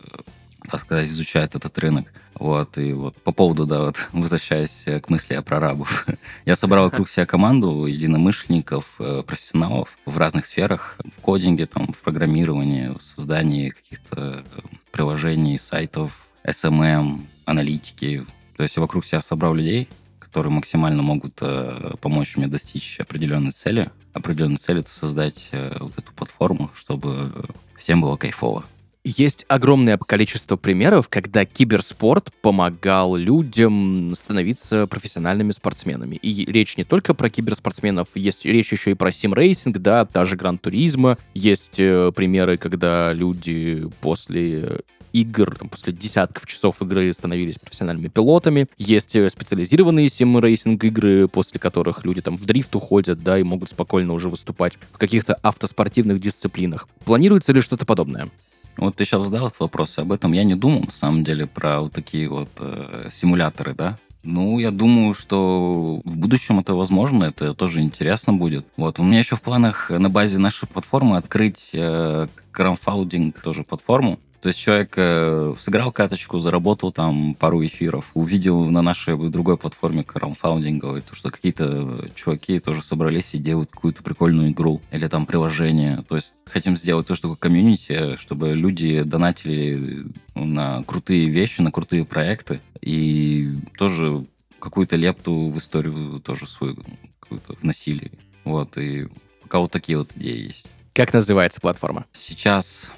так 0.66 0.80
сказать, 0.80 1.08
изучают 1.08 1.54
этот 1.54 1.78
рынок. 1.78 2.12
Вот, 2.34 2.76
и 2.76 2.92
вот 2.92 3.16
по 3.22 3.32
поводу, 3.32 3.66
да, 3.66 3.80
вот, 3.80 3.96
возвращаясь 4.12 4.84
к 5.02 5.08
мысли 5.08 5.34
о 5.34 5.42
прорабов. 5.42 6.06
Я 6.44 6.56
собрал 6.56 6.84
вокруг 6.84 7.08
себя 7.08 7.24
команду 7.24 7.86
единомышленников, 7.86 8.84
э, 8.98 9.22
профессионалов 9.26 9.88
в 10.04 10.18
разных 10.18 10.46
сферах, 10.46 10.98
в 11.16 11.20
кодинге, 11.20 11.66
там, 11.66 11.92
в 11.92 11.98
программировании, 11.98 12.88
в 12.98 13.02
создании 13.02 13.70
каких-то 13.70 14.44
э, 14.54 14.60
приложений, 14.92 15.58
сайтов, 15.58 16.12
SMM, 16.44 16.68
эм 16.68 16.82
эм, 16.82 17.26
аналитики. 17.46 18.26
То 18.56 18.62
есть 18.62 18.76
вокруг 18.76 19.06
себя 19.06 19.20
собрал 19.22 19.54
людей, 19.54 19.88
которые 20.18 20.52
максимально 20.52 21.02
могут 21.02 21.38
э, 21.40 21.94
помочь 22.00 22.36
мне 22.36 22.48
достичь 22.48 23.00
определенной 23.00 23.52
цели. 23.52 23.90
Определенная 24.12 24.58
цель— 24.58 24.78
это 24.80 24.90
создать 24.90 25.48
э, 25.52 25.76
вот 25.80 25.96
эту 25.96 26.12
платформу, 26.12 26.70
чтобы 26.74 27.32
всем 27.78 28.02
было 28.02 28.16
кайфово. 28.16 28.64
Есть 29.08 29.46
огромное 29.46 29.98
количество 29.98 30.56
примеров, 30.56 31.08
когда 31.08 31.44
киберспорт 31.44 32.32
помогал 32.42 33.14
людям 33.14 34.12
становиться 34.16 34.88
профессиональными 34.88 35.52
спортсменами. 35.52 36.16
И 36.16 36.50
речь 36.50 36.76
не 36.76 36.82
только 36.82 37.14
про 37.14 37.30
киберспортсменов, 37.30 38.08
есть 38.16 38.44
речь 38.44 38.72
еще 38.72 38.90
и 38.90 38.94
про 38.94 39.12
sim 39.12 39.32
racing, 39.32 39.78
да, 39.78 40.06
та 40.06 40.24
же 40.24 40.34
Gran 40.34 40.62
Turismo. 40.62 41.18
Есть 41.34 41.78
э, 41.78 42.10
примеры, 42.16 42.56
когда 42.56 43.12
люди 43.12 43.88
после 44.00 44.80
игр, 45.12 45.56
там, 45.56 45.68
после 45.68 45.92
десятков 45.92 46.44
часов 46.46 46.82
игры 46.82 47.12
становились 47.12 47.60
профессиональными 47.60 48.08
пилотами. 48.08 48.66
Есть 48.76 49.14
э, 49.14 49.30
специализированные 49.30 50.08
sim 50.08 50.33
racing 50.33 50.82
игры, 50.82 51.28
после 51.28 51.60
которых 51.60 52.04
люди 52.04 52.22
там 52.22 52.36
в 52.36 52.44
дрифт 52.44 52.74
уходят, 52.74 53.22
да, 53.22 53.38
и 53.38 53.44
могут 53.44 53.70
спокойно 53.70 54.14
уже 54.14 54.28
выступать 54.28 54.76
в 54.90 54.98
каких-то 54.98 55.34
автоспортивных 55.34 56.20
дисциплинах. 56.20 56.88
Планируется 57.04 57.52
ли 57.52 57.60
что-то 57.60 57.86
подобное? 57.86 58.30
Вот 58.76 58.96
ты 58.96 59.04
сейчас 59.04 59.24
задал 59.24 59.46
этот 59.46 59.60
вопрос, 59.60 59.98
об 59.98 60.12
этом 60.12 60.32
я 60.32 60.44
не 60.44 60.54
думал, 60.54 60.82
на 60.82 60.90
самом 60.90 61.24
деле, 61.24 61.46
про 61.46 61.80
вот 61.80 61.92
такие 61.92 62.28
вот 62.28 62.50
э, 62.58 63.08
симуляторы, 63.12 63.74
да, 63.74 63.98
ну, 64.22 64.58
я 64.58 64.72
думаю, 64.72 65.14
что 65.14 66.02
в 66.04 66.16
будущем 66.16 66.58
это 66.58 66.74
возможно, 66.74 67.24
это 67.24 67.54
тоже 67.54 67.80
интересно 67.80 68.32
будет. 68.32 68.66
Вот, 68.76 68.98
у 68.98 69.04
меня 69.04 69.20
еще 69.20 69.36
в 69.36 69.40
планах 69.40 69.88
на 69.88 70.10
базе 70.10 70.38
нашей 70.38 70.66
платформы 70.66 71.16
открыть 71.16 71.70
э, 71.72 72.26
краудфандинг 72.50 73.40
тоже 73.40 73.62
платформу, 73.62 74.18
то 74.46 74.50
есть 74.50 74.60
человек 74.60 74.92
э, 74.94 75.54
сыграл 75.58 75.90
каточку, 75.90 76.38
заработал 76.38 76.92
там 76.92 77.34
пару 77.34 77.66
эфиров, 77.66 78.08
увидел 78.14 78.66
на 78.66 78.80
нашей 78.80 79.16
другой 79.28 79.56
платформе 79.56 80.04
краудфандинговой, 80.04 81.02
то, 81.02 81.16
что 81.16 81.32
какие-то 81.32 82.08
чуваки 82.14 82.60
тоже 82.60 82.80
собрались 82.80 83.34
и 83.34 83.38
делают 83.38 83.72
какую-то 83.72 84.04
прикольную 84.04 84.50
игру 84.52 84.80
или 84.92 85.08
там 85.08 85.26
приложение. 85.26 86.04
То 86.08 86.14
есть 86.14 86.32
хотим 86.44 86.76
сделать 86.76 87.08
то, 87.08 87.16
что 87.16 87.22
такое 87.22 87.50
комьюнити, 87.50 88.14
чтобы 88.20 88.52
люди 88.52 89.02
донатили 89.02 90.06
на 90.36 90.84
крутые 90.84 91.28
вещи, 91.28 91.60
на 91.60 91.72
крутые 91.72 92.04
проекты 92.04 92.60
и 92.80 93.50
тоже 93.76 94.26
какую-то 94.60 94.94
лепту 94.94 95.48
в 95.48 95.58
историю 95.58 96.20
тоже 96.20 96.46
свою 96.46 96.76
какую-то 97.18 97.54
вносили. 97.60 98.12
Вот, 98.44 98.78
и 98.78 99.08
пока 99.42 99.58
вот 99.58 99.72
такие 99.72 99.98
вот 99.98 100.12
идеи 100.14 100.44
есть. 100.46 100.68
Как 100.92 101.12
называется 101.12 101.60
платформа? 101.60 102.06
Сейчас 102.12 102.92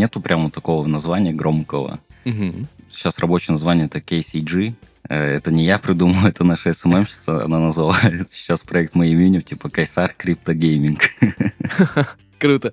Нету 0.00 0.22
прямо 0.22 0.50
такого 0.50 0.86
названия 0.86 1.34
громкого. 1.34 2.00
Угу. 2.24 2.66
сейчас 2.90 3.18
рабочее 3.18 3.52
название 3.52 3.84
это 3.84 3.98
KCG. 3.98 4.72
Э, 5.10 5.36
это 5.36 5.52
не 5.52 5.66
я 5.66 5.78
придумал, 5.78 6.24
это 6.26 6.42
наша 6.42 6.72
СММщица, 6.72 7.44
она 7.44 7.58
назвала 7.58 7.98
сейчас 8.32 8.60
проект 8.60 8.94
моим 8.94 9.20
именем, 9.20 9.42
типа 9.42 9.68
Кайсар 9.68 10.14
Криптогейминг. 10.16 11.02
Круто. 12.38 12.72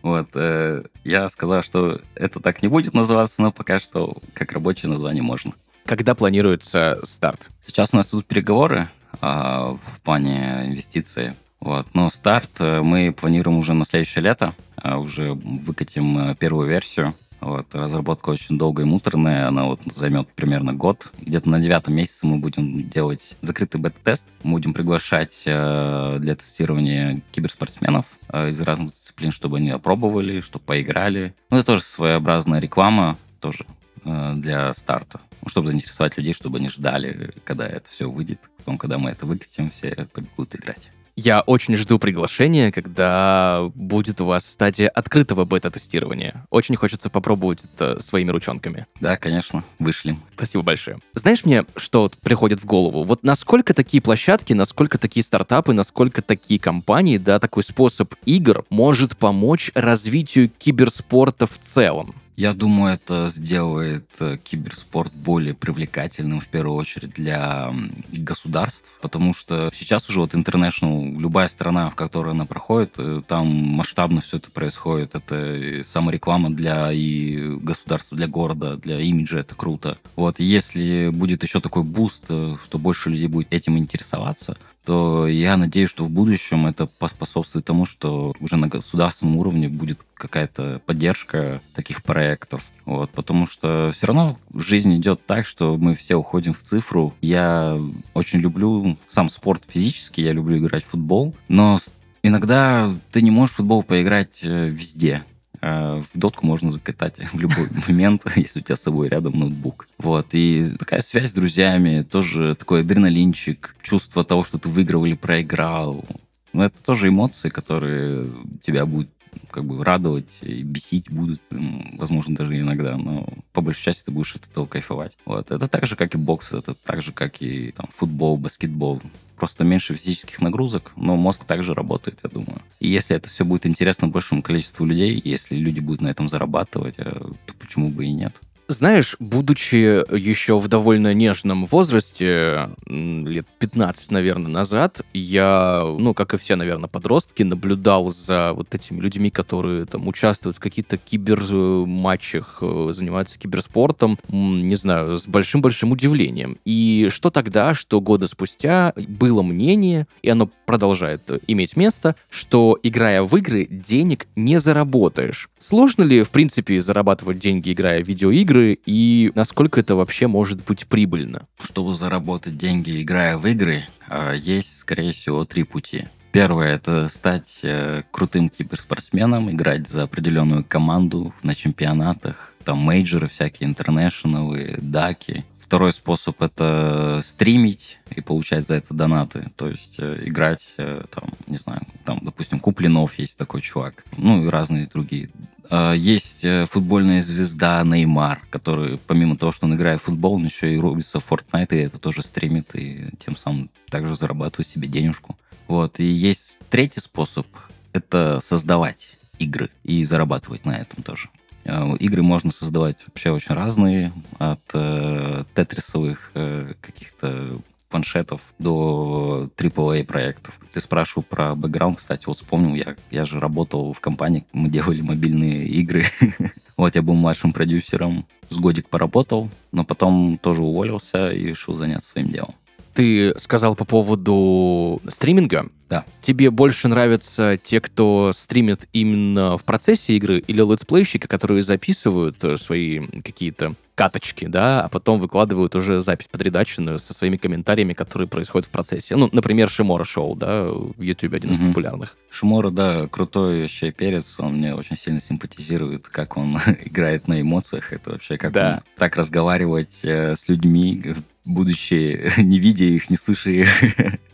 Вот, 0.00 0.30
э, 0.32 0.84
я 1.04 1.28
сказал, 1.28 1.62
что 1.62 2.00
это 2.14 2.40
так 2.40 2.62
не 2.62 2.68
будет 2.68 2.94
называться, 2.94 3.42
но 3.42 3.52
пока 3.52 3.78
что 3.78 4.16
как 4.32 4.52
рабочее 4.52 4.90
название 4.90 5.22
можно. 5.22 5.52
Когда 5.84 6.14
планируется 6.14 7.00
старт? 7.02 7.50
Сейчас 7.66 7.90
у 7.92 7.96
нас 7.96 8.06
тут 8.06 8.24
переговоры 8.24 8.88
а, 9.20 9.74
в 9.74 10.00
плане 10.00 10.62
инвестиций. 10.68 11.34
Вот. 11.60 11.88
Но 11.94 12.08
старт 12.08 12.50
э, 12.60 12.80
мы 12.80 13.12
планируем 13.12 13.58
уже 13.58 13.74
на 13.74 13.84
следующее 13.84 14.22
лето. 14.22 14.54
А, 14.76 14.98
уже 14.98 15.32
выкатим 15.32 16.18
э, 16.18 16.34
первую 16.34 16.68
версию. 16.68 17.14
Вот, 17.40 17.66
разработка 17.74 18.30
очень 18.30 18.58
долгая 18.58 18.86
и 18.86 18.88
муторная, 18.88 19.48
она 19.48 19.66
вот 19.66 19.80
займет 19.94 20.28
примерно 20.28 20.72
год. 20.72 21.12
Где-то 21.20 21.48
на 21.48 21.60
девятом 21.60 21.94
месяце 21.94 22.26
мы 22.26 22.38
будем 22.38 22.88
делать 22.88 23.36
закрытый 23.42 23.80
бета-тест. 23.80 24.24
Мы 24.42 24.52
будем 24.52 24.72
приглашать 24.72 25.42
э, 25.44 26.16
для 26.18 26.34
тестирования 26.34 27.20
киберспортсменов 27.32 28.06
э, 28.30 28.50
из 28.50 28.60
разных 28.60 28.90
дисциплин, 28.90 29.32
чтобы 29.32 29.58
они 29.58 29.70
опробовали, 29.70 30.40
чтобы 30.40 30.64
поиграли. 30.64 31.34
Ну, 31.50 31.58
это 31.58 31.66
тоже 31.66 31.84
своеобразная 31.84 32.58
реклама, 32.58 33.16
тоже 33.40 33.66
э, 34.04 34.32
для 34.36 34.72
старта, 34.72 35.20
ну, 35.42 35.48
чтобы 35.48 35.68
заинтересовать 35.68 36.16
людей, 36.16 36.32
чтобы 36.32 36.58
они 36.58 36.68
ждали, 36.68 37.32
когда 37.44 37.66
это 37.66 37.88
все 37.90 38.10
выйдет. 38.10 38.40
Потом, 38.56 38.78
когда 38.78 38.98
мы 38.98 39.10
это 39.10 39.26
выкатим, 39.26 39.70
все 39.70 40.08
будут 40.36 40.56
играть. 40.56 40.90
Я 41.16 41.40
очень 41.40 41.76
жду 41.76 41.98
приглашения, 41.98 42.70
когда 42.70 43.70
будет 43.74 44.20
у 44.20 44.26
вас 44.26 44.44
стадия 44.44 44.90
открытого 44.90 45.46
бета-тестирования. 45.46 46.46
Очень 46.50 46.76
хочется 46.76 47.08
попробовать 47.08 47.64
это 47.64 48.02
своими 48.02 48.30
ручонками. 48.30 48.86
Да, 49.00 49.16
конечно, 49.16 49.64
вышли. 49.78 50.18
Спасибо 50.34 50.62
большое. 50.62 50.98
Знаешь 51.14 51.46
мне, 51.46 51.64
что 51.76 52.02
вот 52.02 52.18
приходит 52.18 52.60
в 52.60 52.66
голову? 52.66 53.04
Вот 53.04 53.22
насколько 53.22 53.72
такие 53.72 54.02
площадки, 54.02 54.52
насколько 54.52 54.98
такие 54.98 55.24
стартапы, 55.24 55.72
насколько 55.72 56.20
такие 56.20 56.60
компании, 56.60 57.16
да, 57.16 57.38
такой 57.38 57.62
способ 57.62 58.14
игр 58.26 58.66
может 58.68 59.16
помочь 59.16 59.70
развитию 59.74 60.50
киберспорта 60.58 61.46
в 61.46 61.58
целом? 61.58 62.14
Я 62.36 62.52
думаю, 62.52 62.92
это 62.92 63.30
сделает 63.30 64.06
э, 64.20 64.36
киберспорт 64.36 65.10
более 65.14 65.54
привлекательным, 65.54 66.40
в 66.40 66.48
первую 66.48 66.76
очередь, 66.76 67.14
для 67.14 67.72
государств, 68.12 68.90
потому 69.00 69.34
что 69.34 69.70
сейчас 69.72 70.10
уже 70.10 70.20
вот 70.20 70.34
International, 70.34 71.18
любая 71.18 71.48
страна, 71.48 71.88
в 71.88 71.94
которой 71.94 72.32
она 72.32 72.44
проходит, 72.44 72.94
э, 72.98 73.22
там 73.26 73.46
масштабно 73.46 74.20
все 74.20 74.36
это 74.36 74.50
происходит. 74.50 75.14
Это 75.14 75.82
самореклама 75.88 76.50
для 76.50 76.92
и 76.92 77.56
государства, 77.56 78.18
для 78.18 78.28
города, 78.28 78.76
для 78.76 79.00
имиджа, 79.00 79.38
это 79.38 79.54
круто. 79.54 79.96
Вот, 80.14 80.38
если 80.38 81.08
будет 81.08 81.42
еще 81.42 81.62
такой 81.62 81.84
boost, 81.84 82.24
э, 82.28 82.56
что 82.62 82.78
больше 82.78 83.08
людей 83.08 83.28
будет 83.28 83.50
этим 83.50 83.78
интересоваться, 83.78 84.58
то 84.86 85.26
я 85.26 85.56
надеюсь, 85.56 85.90
что 85.90 86.04
в 86.04 86.10
будущем 86.10 86.68
это 86.68 86.86
поспособствует 86.86 87.64
тому, 87.64 87.86
что 87.86 88.32
уже 88.38 88.56
на 88.56 88.68
государственном 88.68 89.36
уровне 89.36 89.68
будет 89.68 89.98
какая-то 90.14 90.80
поддержка 90.86 91.60
таких 91.74 92.04
проектов. 92.04 92.64
Вот, 92.84 93.10
потому 93.10 93.48
что 93.48 93.90
все 93.92 94.06
равно 94.06 94.38
жизнь 94.54 94.94
идет 94.94 95.26
так, 95.26 95.44
что 95.44 95.76
мы 95.76 95.96
все 95.96 96.14
уходим 96.14 96.54
в 96.54 96.60
цифру. 96.60 97.12
Я 97.20 97.78
очень 98.14 98.38
люблю 98.38 98.96
сам 99.08 99.28
спорт 99.28 99.64
физически, 99.66 100.20
я 100.20 100.32
люблю 100.32 100.58
играть 100.58 100.84
в 100.84 100.90
футбол, 100.90 101.34
но 101.48 101.78
иногда 102.22 102.88
ты 103.10 103.22
не 103.22 103.32
можешь 103.32 103.54
в 103.54 103.56
футбол 103.56 103.82
поиграть 103.82 104.38
э, 104.42 104.68
везде. 104.68 105.24
А 105.60 106.02
в 106.02 106.18
дотку 106.18 106.46
можно 106.46 106.70
закатать 106.70 107.16
в 107.32 107.38
любой 107.38 107.68
момент, 107.86 108.22
если 108.36 108.60
у 108.60 108.62
тебя 108.62 108.76
с 108.76 108.82
собой 108.82 109.08
рядом 109.08 109.38
ноутбук. 109.38 109.88
Вот. 109.98 110.28
И 110.32 110.66
такая 110.78 111.00
связь 111.00 111.30
с 111.30 111.34
друзьями, 111.34 112.02
тоже 112.02 112.54
такой 112.54 112.80
адреналинчик, 112.80 113.74
чувство 113.82 114.24
того, 114.24 114.44
что 114.44 114.58
ты 114.58 114.68
выиграл 114.68 115.04
или 115.04 115.14
проиграл. 115.14 116.04
Ну, 116.52 116.62
это 116.62 116.82
тоже 116.82 117.08
эмоции, 117.08 117.50
которые 117.50 118.26
тебя 118.62 118.86
будут 118.86 119.10
как 119.50 119.64
бы 119.64 119.84
радовать 119.84 120.38
и 120.42 120.62
бесить 120.62 121.10
будут, 121.10 121.40
возможно, 121.50 122.34
даже 122.34 122.58
иногда, 122.58 122.96
но 122.96 123.26
по 123.52 123.60
большей 123.60 123.84
части 123.84 124.04
ты 124.04 124.10
будешь 124.10 124.36
от 124.36 124.46
этого 124.46 124.66
кайфовать. 124.66 125.16
Вот. 125.24 125.50
Это 125.50 125.68
так 125.68 125.86
же, 125.86 125.96
как 125.96 126.14
и 126.14 126.18
бокс, 126.18 126.52
это 126.52 126.74
так 126.74 127.02
же, 127.02 127.12
как 127.12 127.42
и 127.42 127.72
там, 127.72 127.88
футбол, 127.94 128.36
баскетбол. 128.36 129.00
Просто 129.36 129.64
меньше 129.64 129.96
физических 129.96 130.40
нагрузок, 130.40 130.92
но 130.96 131.16
мозг 131.16 131.44
также 131.44 131.74
работает, 131.74 132.18
я 132.22 132.30
думаю. 132.30 132.62
И 132.80 132.88
если 132.88 133.14
это 133.14 133.28
все 133.28 133.44
будет 133.44 133.66
интересно 133.66 134.08
большему 134.08 134.42
количеству 134.42 134.86
людей, 134.86 135.20
если 135.22 135.56
люди 135.56 135.80
будут 135.80 136.00
на 136.00 136.08
этом 136.08 136.28
зарабатывать, 136.28 136.94
э, 136.96 137.02
то 137.02 137.54
почему 137.58 137.90
бы 137.90 138.06
и 138.06 138.12
нет? 138.12 138.34
Знаешь, 138.68 139.14
будучи 139.20 139.76
еще 140.16 140.58
в 140.58 140.66
довольно 140.66 141.14
нежном 141.14 141.66
возрасте, 141.66 142.70
лет 142.86 143.46
15, 143.60 144.10
наверное, 144.10 144.50
назад, 144.50 145.02
я, 145.14 145.84
ну, 145.98 146.14
как 146.14 146.34
и 146.34 146.36
все, 146.38 146.56
наверное, 146.56 146.88
подростки, 146.88 147.44
наблюдал 147.44 148.10
за 148.10 148.52
вот 148.54 148.74
этими 148.74 149.00
людьми, 149.00 149.30
которые 149.30 149.86
там 149.86 150.08
участвуют 150.08 150.56
в 150.56 150.60
каких-то 150.60 150.98
киберматчах, 150.98 152.58
э, 152.60 152.88
занимаются 152.92 153.38
киберспортом, 153.38 154.18
не 154.28 154.74
знаю, 154.74 155.18
с 155.18 155.28
большим-большим 155.28 155.92
удивлением. 155.92 156.58
И 156.64 157.08
что 157.12 157.30
тогда, 157.30 157.72
что 157.74 158.00
года 158.00 158.26
спустя 158.26 158.92
было 158.96 159.42
мнение, 159.42 160.08
и 160.22 160.28
оно 160.28 160.50
продолжает 160.66 161.22
иметь 161.46 161.76
место, 161.76 162.16
что, 162.28 162.76
играя 162.82 163.22
в 163.22 163.36
игры, 163.36 163.66
денег 163.70 164.26
не 164.34 164.58
заработаешь. 164.58 165.48
Сложно 165.60 166.02
ли, 166.02 166.24
в 166.24 166.30
принципе, 166.30 166.80
зарабатывать 166.80 167.38
деньги, 167.38 167.72
играя 167.72 168.02
в 168.02 168.08
видеоигры, 168.08 168.55
игры 168.56 168.78
и 168.86 169.30
насколько 169.34 169.80
это 169.80 169.94
вообще 169.94 170.26
может 170.26 170.64
быть 170.64 170.86
прибыльно? 170.86 171.46
Чтобы 171.60 171.94
заработать 171.94 172.56
деньги, 172.56 173.02
играя 173.02 173.36
в 173.36 173.46
игры, 173.46 173.84
а, 174.08 174.32
есть, 174.32 174.78
скорее 174.78 175.12
всего, 175.12 175.44
три 175.44 175.64
пути. 175.64 176.06
Первое– 176.32 176.74
это 176.76 177.08
стать 177.08 177.60
э, 177.62 178.02
крутым 178.10 178.50
киберспортсменом, 178.50 179.50
играть 179.50 179.88
за 179.88 180.02
определенную 180.02 180.64
команду 180.64 181.34
на 181.42 181.54
чемпионатах, 181.54 182.52
там 182.62 182.78
мейджоры 182.78 183.26
всякие, 183.26 183.68
интернешнлы, 183.68 184.76
даки. 184.82 185.46
Второй 185.66 185.92
способ– 185.92 186.40
это 186.42 187.20
стримить 187.24 187.98
и 188.14 188.20
получать 188.20 188.66
за 188.66 188.74
это 188.74 188.94
донаты. 188.94 189.50
То 189.56 189.68
есть 189.68 189.96
э, 189.98 190.22
играть, 190.24 190.74
э, 190.76 191.02
там, 191.12 191.30
не 191.48 191.56
знаю, 191.56 191.80
там, 192.04 192.20
допустим, 192.22 192.60
Куплинов 192.60 193.18
есть 193.18 193.36
такой 193.36 193.62
чувак. 193.62 194.04
Ну 194.16 194.44
и 194.44 194.48
разные 194.48 194.86
другие 194.86 195.28
а, 195.68 195.92
есть 195.92 196.44
э, 196.44 196.66
футбольная 196.66 197.20
звезда 197.20 197.82
Неймар, 197.82 198.40
который, 198.50 198.98
помимо 198.98 199.36
того, 199.36 199.52
что 199.52 199.66
он 199.66 199.74
играет 199.74 200.00
в 200.00 200.04
футбол, 200.04 200.34
он 200.34 200.44
еще 200.44 200.72
и 200.72 200.78
рубится 200.78 201.20
в 201.20 201.30
Fortnite, 201.30 201.74
и 201.74 201.82
это 201.82 201.98
тоже 201.98 202.22
стримит, 202.22 202.74
и 202.74 203.10
тем 203.18 203.36
самым 203.36 203.70
также 203.90 204.14
зарабатывает 204.14 204.68
себе 204.68 204.88
денежку. 204.88 205.36
Вот. 205.66 205.98
И 205.98 206.04
есть 206.04 206.58
третий 206.70 207.00
способ— 207.00 207.46
это 207.92 208.40
создавать 208.42 209.10
игры 209.38 209.70
и 209.82 210.04
зарабатывать 210.04 210.64
на 210.64 210.76
этом 210.76 211.02
тоже. 211.02 211.28
А, 211.66 211.94
игры 211.98 212.22
можно 212.22 212.50
создавать 212.50 212.98
вообще 213.06 213.30
очень 213.30 213.54
разные, 213.54 214.12
от 214.38 214.60
э, 214.74 215.44
тетрисовых 215.54 216.30
э, 216.34 216.74
каких-то 216.80 217.58
планшетов 217.88 218.40
до 218.58 219.48
AAA 219.56 220.04
проектов. 220.04 220.58
Ты 220.72 220.80
спрашивал 220.80 221.22
про 221.22 221.54
бэкграунд, 221.54 221.98
кстати, 221.98 222.24
вот 222.26 222.38
вспомнил, 222.38 222.74
я, 222.74 222.96
я 223.10 223.24
же 223.24 223.40
работал 223.40 223.92
в 223.92 224.00
компании, 224.00 224.44
мы 224.52 224.68
делали 224.68 225.00
мобильные 225.00 225.66
игры. 225.66 226.04
вот 226.76 226.94
я 226.94 227.02
был 227.02 227.14
младшим 227.14 227.52
продюсером, 227.52 228.26
с 228.50 228.56
годик 228.56 228.88
поработал, 228.88 229.50
но 229.72 229.84
потом 229.84 230.38
тоже 230.38 230.62
уволился 230.62 231.30
и 231.30 231.46
решил 231.46 231.74
заняться 231.74 232.08
своим 232.08 232.28
делом. 232.28 232.54
Ты 232.94 233.38
сказал 233.38 233.76
по 233.76 233.84
поводу 233.84 235.02
стриминга. 235.08 235.68
Да. 235.88 236.04
Тебе 236.20 236.50
больше 236.50 236.88
нравятся 236.88 237.58
те, 237.62 237.80
кто 237.80 238.32
стримит 238.34 238.88
именно 238.92 239.56
в 239.56 239.64
процессе 239.64 240.16
игры, 240.16 240.38
или 240.38 240.60
летсплейщики, 240.60 241.26
которые 241.26 241.62
записывают 241.62 242.42
э, 242.42 242.56
свои 242.56 243.06
какие-то 243.22 243.74
каточки, 243.96 244.44
да, 244.44 244.82
а 244.82 244.88
потом 244.88 245.18
выкладывают 245.18 245.74
уже 245.74 246.02
запись 246.02 246.28
подредаченную 246.30 246.98
со 246.98 247.14
своими 247.14 247.38
комментариями, 247.38 247.94
которые 247.94 248.28
происходят 248.28 248.66
в 248.66 248.70
процессе. 248.70 249.16
Ну, 249.16 249.30
например, 249.32 249.70
Шимора 249.70 250.04
Шоу, 250.04 250.36
да, 250.36 250.66
в 250.66 251.00
YouTube 251.00 251.32
один 251.32 251.52
из 251.52 251.58
mm-hmm. 251.58 251.68
популярных. 251.68 252.16
Шимора, 252.30 252.70
да, 252.70 253.06
крутой 253.06 253.62
вообще 253.62 253.92
перец, 253.92 254.36
он 254.38 254.58
мне 254.58 254.74
очень 254.74 254.98
сильно 254.98 255.20
симпатизирует, 255.20 256.08
как 256.08 256.36
он 256.36 256.58
играет 256.84 257.26
на 257.26 257.40
эмоциях, 257.40 257.92
это 257.92 258.10
вообще 258.10 258.36
как 258.36 258.52
да. 258.52 258.82
он 258.84 258.98
так 258.98 259.16
разговаривать 259.16 260.00
э, 260.04 260.36
с 260.36 260.46
людьми, 260.46 261.14
будучи 261.46 262.32
не 262.40 262.58
видя 262.58 262.84
их, 262.84 263.08
не 263.08 263.16
слыша 263.16 263.50
их. 263.50 263.68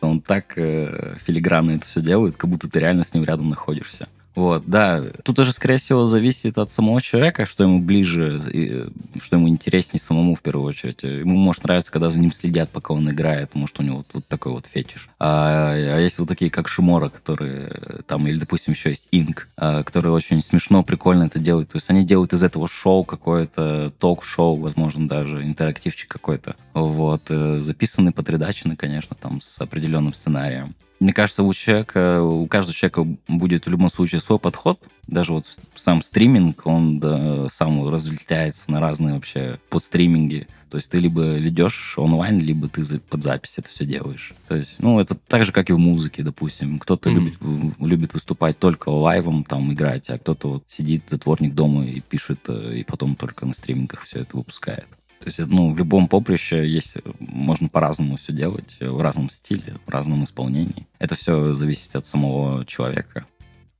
Он 0.00 0.20
так 0.20 0.54
э, 0.56 1.16
филигранно 1.24 1.72
это 1.72 1.86
все 1.86 2.00
делает, 2.00 2.36
как 2.36 2.50
будто 2.50 2.68
ты 2.68 2.78
реально 2.78 3.04
с 3.04 3.14
ним 3.14 3.24
рядом 3.24 3.48
находишься. 3.48 4.08
Вот, 4.34 4.64
да. 4.66 5.02
Тут 5.24 5.38
уже, 5.40 5.52
скорее 5.52 5.78
всего, 5.78 6.06
зависит 6.06 6.56
от 6.56 6.70
самого 6.70 7.02
человека, 7.02 7.46
что 7.46 7.64
ему 7.64 7.80
ближе, 7.80 8.40
и, 8.52 8.84
что 9.20 9.36
ему 9.36 9.48
интереснее 9.48 10.00
самому 10.00 10.34
в 10.34 10.42
первую 10.42 10.68
очередь. 10.68 11.02
Ему 11.02 11.36
может 11.36 11.64
нравиться, 11.64 11.90
когда 11.90 12.10
за 12.10 12.20
ним 12.20 12.32
следят, 12.32 12.70
пока 12.70 12.94
он 12.94 13.10
играет, 13.10 13.54
может, 13.54 13.80
у 13.80 13.82
него 13.82 14.04
вот, 14.12 14.26
такой 14.26 14.52
вот 14.52 14.66
фетиш. 14.66 15.08
А, 15.18 15.72
а 15.72 15.98
есть 15.98 16.18
вот 16.18 16.28
такие, 16.28 16.50
как 16.50 16.68
Шимора, 16.68 17.08
которые 17.08 18.02
там, 18.06 18.26
или, 18.26 18.38
допустим, 18.38 18.72
еще 18.72 18.90
есть 18.90 19.08
Инк, 19.10 19.48
а, 19.56 19.82
которые 19.82 20.12
очень 20.12 20.42
смешно, 20.42 20.84
прикольно 20.84 21.24
это 21.24 21.40
делают. 21.40 21.70
То 21.70 21.76
есть 21.76 21.90
они 21.90 22.04
делают 22.04 22.32
из 22.32 22.44
этого 22.44 22.68
шоу 22.68 23.04
какое-то, 23.04 23.92
ток-шоу, 23.98 24.56
возможно, 24.56 25.08
даже 25.08 25.42
интерактивчик 25.42 26.08
какой-то. 26.08 26.54
Вот. 26.72 27.22
Э, 27.28 27.58
записанный, 27.60 28.12
подредаченный, 28.12 28.76
конечно, 28.76 29.16
там, 29.20 29.40
с 29.40 29.58
определенным 29.60 30.14
сценарием. 30.14 30.74
Мне 31.00 31.14
кажется, 31.14 31.42
у 31.42 31.54
человека, 31.54 32.22
у 32.22 32.46
каждого 32.46 32.74
человека 32.74 33.06
будет 33.26 33.64
в 33.64 33.70
любом 33.70 33.90
случае 33.90 34.20
свой 34.20 34.38
подход. 34.38 34.78
Даже 35.06 35.32
вот 35.32 35.46
сам 35.74 36.02
стриминг, 36.02 36.66
он 36.66 37.00
да, 37.00 37.48
сам 37.48 37.88
разлетается 37.88 38.70
на 38.70 38.80
разные 38.80 39.14
вообще 39.14 39.58
подстриминги. 39.70 40.46
То 40.68 40.76
есть 40.76 40.90
ты 40.90 40.98
либо 40.98 41.22
ведешь 41.34 41.94
онлайн, 41.96 42.38
либо 42.38 42.68
ты 42.68 42.84
под 43.00 43.22
запись 43.22 43.54
это 43.56 43.70
все 43.70 43.84
делаешь. 43.84 44.34
То 44.46 44.54
есть, 44.54 44.76
ну, 44.78 45.00
это 45.00 45.16
так 45.16 45.44
же, 45.44 45.52
как 45.52 45.68
и 45.68 45.72
в 45.72 45.78
музыке, 45.78 46.22
допустим. 46.22 46.78
Кто-то 46.78 47.10
mm-hmm. 47.10 47.14
любит, 47.14 47.38
любит 47.80 48.14
выступать 48.14 48.58
только 48.58 48.90
лайвом, 48.90 49.42
там, 49.42 49.72
играть, 49.72 50.10
а 50.10 50.18
кто-то 50.18 50.48
вот 50.48 50.64
сидит 50.68 51.04
затворник 51.08 51.54
дома 51.54 51.86
и 51.86 52.00
пишет, 52.00 52.40
э, 52.46 52.76
и 52.76 52.84
потом 52.84 53.16
только 53.16 53.46
на 53.46 53.52
стримингах 53.52 54.02
все 54.02 54.20
это 54.20 54.36
выпускает. 54.36 54.86
То 55.20 55.26
есть, 55.26 55.38
ну, 55.38 55.72
в 55.72 55.78
любом 55.78 56.08
поприще 56.08 56.66
есть, 56.66 56.96
можно 57.18 57.68
по-разному 57.68 58.16
все 58.16 58.32
делать, 58.32 58.78
в 58.80 59.02
разном 59.02 59.28
стиле, 59.28 59.76
в 59.86 59.90
разном 59.90 60.24
исполнении. 60.24 60.86
Это 60.98 61.14
все 61.14 61.54
зависит 61.54 61.94
от 61.94 62.06
самого 62.06 62.64
человека. 62.64 63.26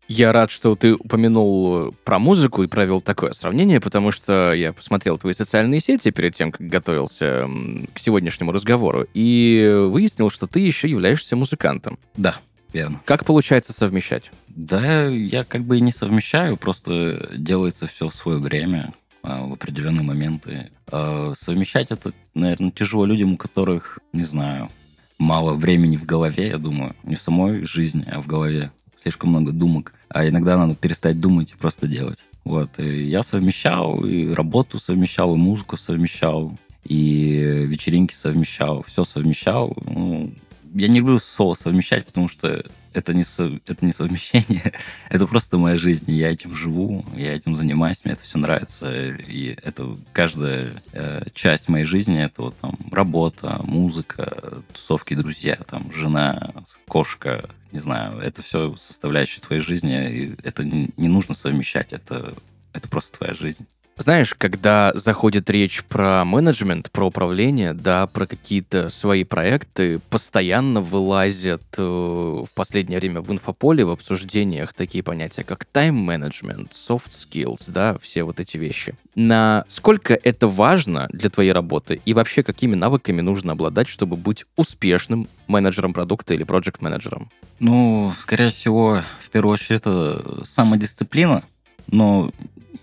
Я 0.07 0.33
рад, 0.33 0.51
что 0.51 0.75
ты 0.75 0.95
упомянул 0.95 1.95
про 2.05 2.19
музыку 2.19 2.63
и 2.63 2.67
провел 2.67 3.01
такое 3.01 3.33
сравнение, 3.33 3.81
потому 3.81 4.11
что 4.11 4.53
я 4.53 4.73
посмотрел 4.73 5.19
твои 5.19 5.33
социальные 5.33 5.81
сети 5.81 6.11
перед 6.11 6.35
тем, 6.35 6.51
как 6.51 6.67
готовился 6.67 7.49
к 7.95 7.99
сегодняшнему 7.99 8.51
разговору, 8.53 9.07
и 9.15 9.87
выяснил, 9.89 10.29
что 10.29 10.47
ты 10.47 10.61
еще 10.61 10.91
являешься 10.91 11.37
музыкантом. 11.37 11.97
Да, 12.17 12.35
верно. 12.73 13.01
Как 13.05 13.25
получается 13.25 13.73
совмещать? 13.73 14.33
Да, 14.49 15.07
я 15.07 15.45
как 15.45 15.63
бы 15.63 15.79
и 15.79 15.81
не 15.81 15.93
совмещаю, 15.93 16.57
просто 16.57 17.31
делается 17.37 17.87
все 17.87 18.11
в 18.11 18.15
свое 18.15 18.39
время. 18.39 18.93
А, 19.23 19.45
в 19.47 19.53
определенные 19.53 20.03
моменты. 20.03 20.71
А, 20.91 21.33
совмещать 21.37 21.91
это, 21.91 22.13
наверное, 22.35 22.71
тяжело 22.71 23.05
людям, 23.05 23.35
у 23.35 23.37
которых, 23.37 23.99
не 24.13 24.25
знаю, 24.25 24.71
мало 25.19 25.55
времени 25.55 25.97
в 25.97 26.07
голове, 26.07 26.49
я 26.49 26.59
думаю. 26.59 26.97
Не 27.03 27.17
в 27.17 27.23
самой 27.23 27.65
жизни, 27.65 28.07
а 28.11 28.21
в 28.23 28.27
голове. 28.27 28.73
Слишком 28.97 29.31
много 29.31 29.53
думок. 29.53 29.95
А 30.09 30.27
иногда 30.27 30.57
надо 30.57 30.75
перестать 30.75 31.21
думать 31.21 31.53
и 31.53 31.57
просто 31.57 31.87
делать. 31.87 32.25
Вот. 32.45 32.79
И 32.79 33.05
я 33.05 33.23
совмещал, 33.23 34.05
и 34.05 34.33
работу 34.33 34.79
совмещал, 34.79 35.35
и 35.35 35.39
музыку 35.39 35.77
совмещал, 35.77 36.59
и 36.85 37.67
вечеринки 37.67 38.15
совмещал. 38.15 38.83
Все 38.85 39.05
совмещал. 39.05 39.77
Ну, 39.87 40.33
я 40.75 40.89
не 40.89 40.99
люблю 40.99 41.19
слово 41.19 41.55
совмещать, 41.55 42.07
потому 42.07 42.29
что 42.29 42.65
это 42.93 43.15
не, 43.15 43.23
со, 43.23 43.61
это 43.67 43.85
не 43.85 43.93
совмещение, 43.93 44.73
это 45.09 45.27
просто 45.27 45.59
моя 45.59 45.77
жизнь, 45.77 46.11
я 46.13 46.31
этим 46.31 46.55
живу, 46.55 47.05
я 47.17 47.35
этим 47.35 47.57
занимаюсь, 47.57 48.05
мне 48.05 48.15
это 48.15 48.23
все 48.23 48.39
нравится, 48.39 49.09
и 49.09 49.57
это 49.63 49.97
каждая 50.13 50.83
э, 50.93 51.23
часть 51.35 51.69
моей 51.69 51.85
жизни, 51.85 52.23
это 52.23 52.43
вот 52.43 52.57
там 52.59 52.77
работа, 52.91 53.61
музыка, 53.65 54.63
тусовки, 54.73 55.15
друзья, 55.15 55.57
там 55.69 55.93
жена, 55.93 56.53
кошка, 56.87 57.49
не 57.73 57.81
знаю, 57.81 58.19
это 58.19 58.43
все 58.43 58.75
составляющие 58.77 59.41
твоей 59.41 59.63
жизни, 59.63 60.11
и 60.11 60.35
это 60.43 60.65
не, 60.65 60.91
нужно 60.97 61.35
совмещать, 61.35 61.93
это, 61.93 62.35
это 62.73 62.89
просто 62.89 63.19
твоя 63.19 63.35
жизнь. 63.35 63.67
Знаешь, 64.01 64.35
когда 64.35 64.93
заходит 64.95 65.51
речь 65.51 65.85
про 65.85 66.25
менеджмент, 66.25 66.91
про 66.91 67.09
управление, 67.09 67.75
да, 67.75 68.07
про 68.07 68.27
какие-то 68.27 68.89
свои 68.89 69.25
проекты, 69.25 69.99
постоянно 70.09 70.81
вылазят 70.81 71.63
э, 71.77 71.83
в 71.83 72.49
последнее 72.55 72.99
время 72.99 73.21
в 73.21 73.31
инфополе, 73.31 73.85
в 73.85 73.91
обсуждениях 73.91 74.73
такие 74.73 75.05
понятия, 75.05 75.45
как 75.45 75.67
тайм-менеджмент, 75.67 76.73
soft 76.73 77.11
skills, 77.11 77.65
да, 77.67 77.99
все 78.01 78.23
вот 78.23 78.41
эти 78.41 78.57
вещи. 78.57 78.95
Насколько 79.15 80.15
это 80.15 80.49
важно 80.49 81.07
для 81.13 81.29
твоей 81.29 81.53
работы 81.53 82.01
и 82.07 82.15
вообще 82.15 82.43
какими 82.43 82.75
навыками 82.75 83.21
нужно 83.21 83.53
обладать, 83.53 83.89
чтобы 83.89 84.17
быть 84.17 84.47
успешным 84.57 85.29
менеджером 85.47 85.93
продукта 85.93 86.33
или 86.33 86.45
проект-менеджером? 86.45 87.31
Ну, 87.59 88.15
скорее 88.19 88.49
всего, 88.49 89.03
в 89.21 89.29
первую 89.29 89.53
очередь, 89.53 89.81
это 89.81 90.43
самодисциплина, 90.45 91.43
но 91.91 92.31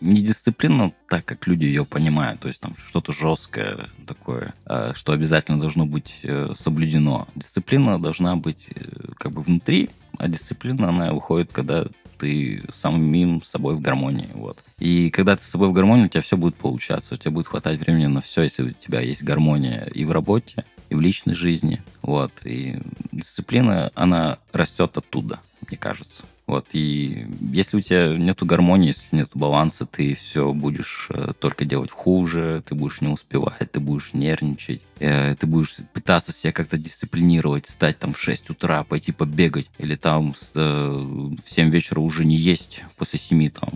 не 0.02 0.22
дисциплина 0.22 0.91
так, 1.08 1.26
как 1.26 1.48
люди 1.48 1.65
ее 1.65 1.86
понимают, 1.86 2.39
то 2.39 2.48
есть 2.48 2.60
там 2.60 2.76
что-то 2.78 3.12
жесткое 3.12 3.89
такое, 4.06 4.54
а, 4.65 4.93
что 4.96 5.12
обязательно 5.12 5.60
должно 5.60 5.86
быть 5.86 6.20
э, 6.24 6.54
соблюдено. 6.58 7.28
Дисциплина 7.36 8.00
должна 8.00 8.36
быть 8.36 8.70
э, 8.76 8.82
как 9.17 9.32
бы 9.32 9.41
внутри, 9.41 9.89
а 10.17 10.28
дисциплина, 10.28 10.89
она 10.89 11.13
выходит, 11.13 11.52
когда 11.52 11.88
ты 12.17 12.63
самим 12.74 13.43
собой 13.43 13.76
в 13.76 13.82
гармонии. 13.82 14.30
Вот. 14.34 14.58
И 14.80 15.10
когда 15.12 15.36
ты 15.36 15.43
с 15.43 15.48
собой 15.48 15.70
в 15.70 15.74
гармонии, 15.74 16.06
у 16.06 16.10
тебя 16.10 16.22
все 16.22 16.38
будет 16.38 16.56
получаться, 16.56 17.13
у 17.13 17.17
тебя 17.17 17.32
будет 17.32 17.48
хватать 17.48 17.80
времени 17.80 18.08
на 18.08 18.22
все, 18.22 18.41
если 18.43 18.63
у 18.63 18.72
тебя 18.72 19.02
есть 19.02 19.24
гармония 19.24 19.86
и 19.93 20.04
в 20.06 20.12
работе, 20.12 20.65
и 20.89 20.96
в 20.96 21.02
личной 21.02 21.36
жизни. 21.36 21.84
Вот. 22.02 22.32
И 22.43 22.80
дисциплина, 23.12 23.91
она 23.93 24.39
растет 24.52 24.98
оттуда, 24.98 25.39
мне 25.67 25.78
кажется. 25.78 26.26
Вот, 26.48 26.68
и 26.72 27.26
если 27.42 27.76
у 27.76 27.82
тебя 27.82 28.16
нету 28.16 28.46
гармонии, 28.46 28.88
если 28.88 29.18
нету 29.18 29.38
баланса, 29.38 29.86
ты 29.86 30.16
все 30.16 30.54
будешь 30.54 31.08
э, 31.10 31.34
только 31.38 31.66
делать 31.66 31.92
хуже, 31.92 32.64
ты 32.66 32.74
будешь 32.74 33.02
не 33.02 33.10
успевать, 33.10 33.70
ты 33.70 33.82
будешь 33.82 34.14
нервничать, 34.14 34.82
э, 35.00 35.36
ты 35.36 35.46
будешь 35.46 35.76
пытаться 35.92 36.32
себя 36.32 36.54
как-то 36.54 36.78
дисциплинировать, 36.78 37.66
встать 37.66 38.00
там 38.00 38.14
в 38.14 38.20
6 38.20 38.52
утра, 38.52 38.86
пойти 38.86 39.12
побегать, 39.12 39.70
или 39.78 39.98
там 39.98 40.34
э, 40.56 40.60
в 40.60 41.50
7 41.50 41.70
вечера 41.70 42.00
уже 42.00 42.24
не 42.24 42.38
есть 42.38 42.86
после 42.96 43.20
7 43.20 43.50
там. 43.50 43.74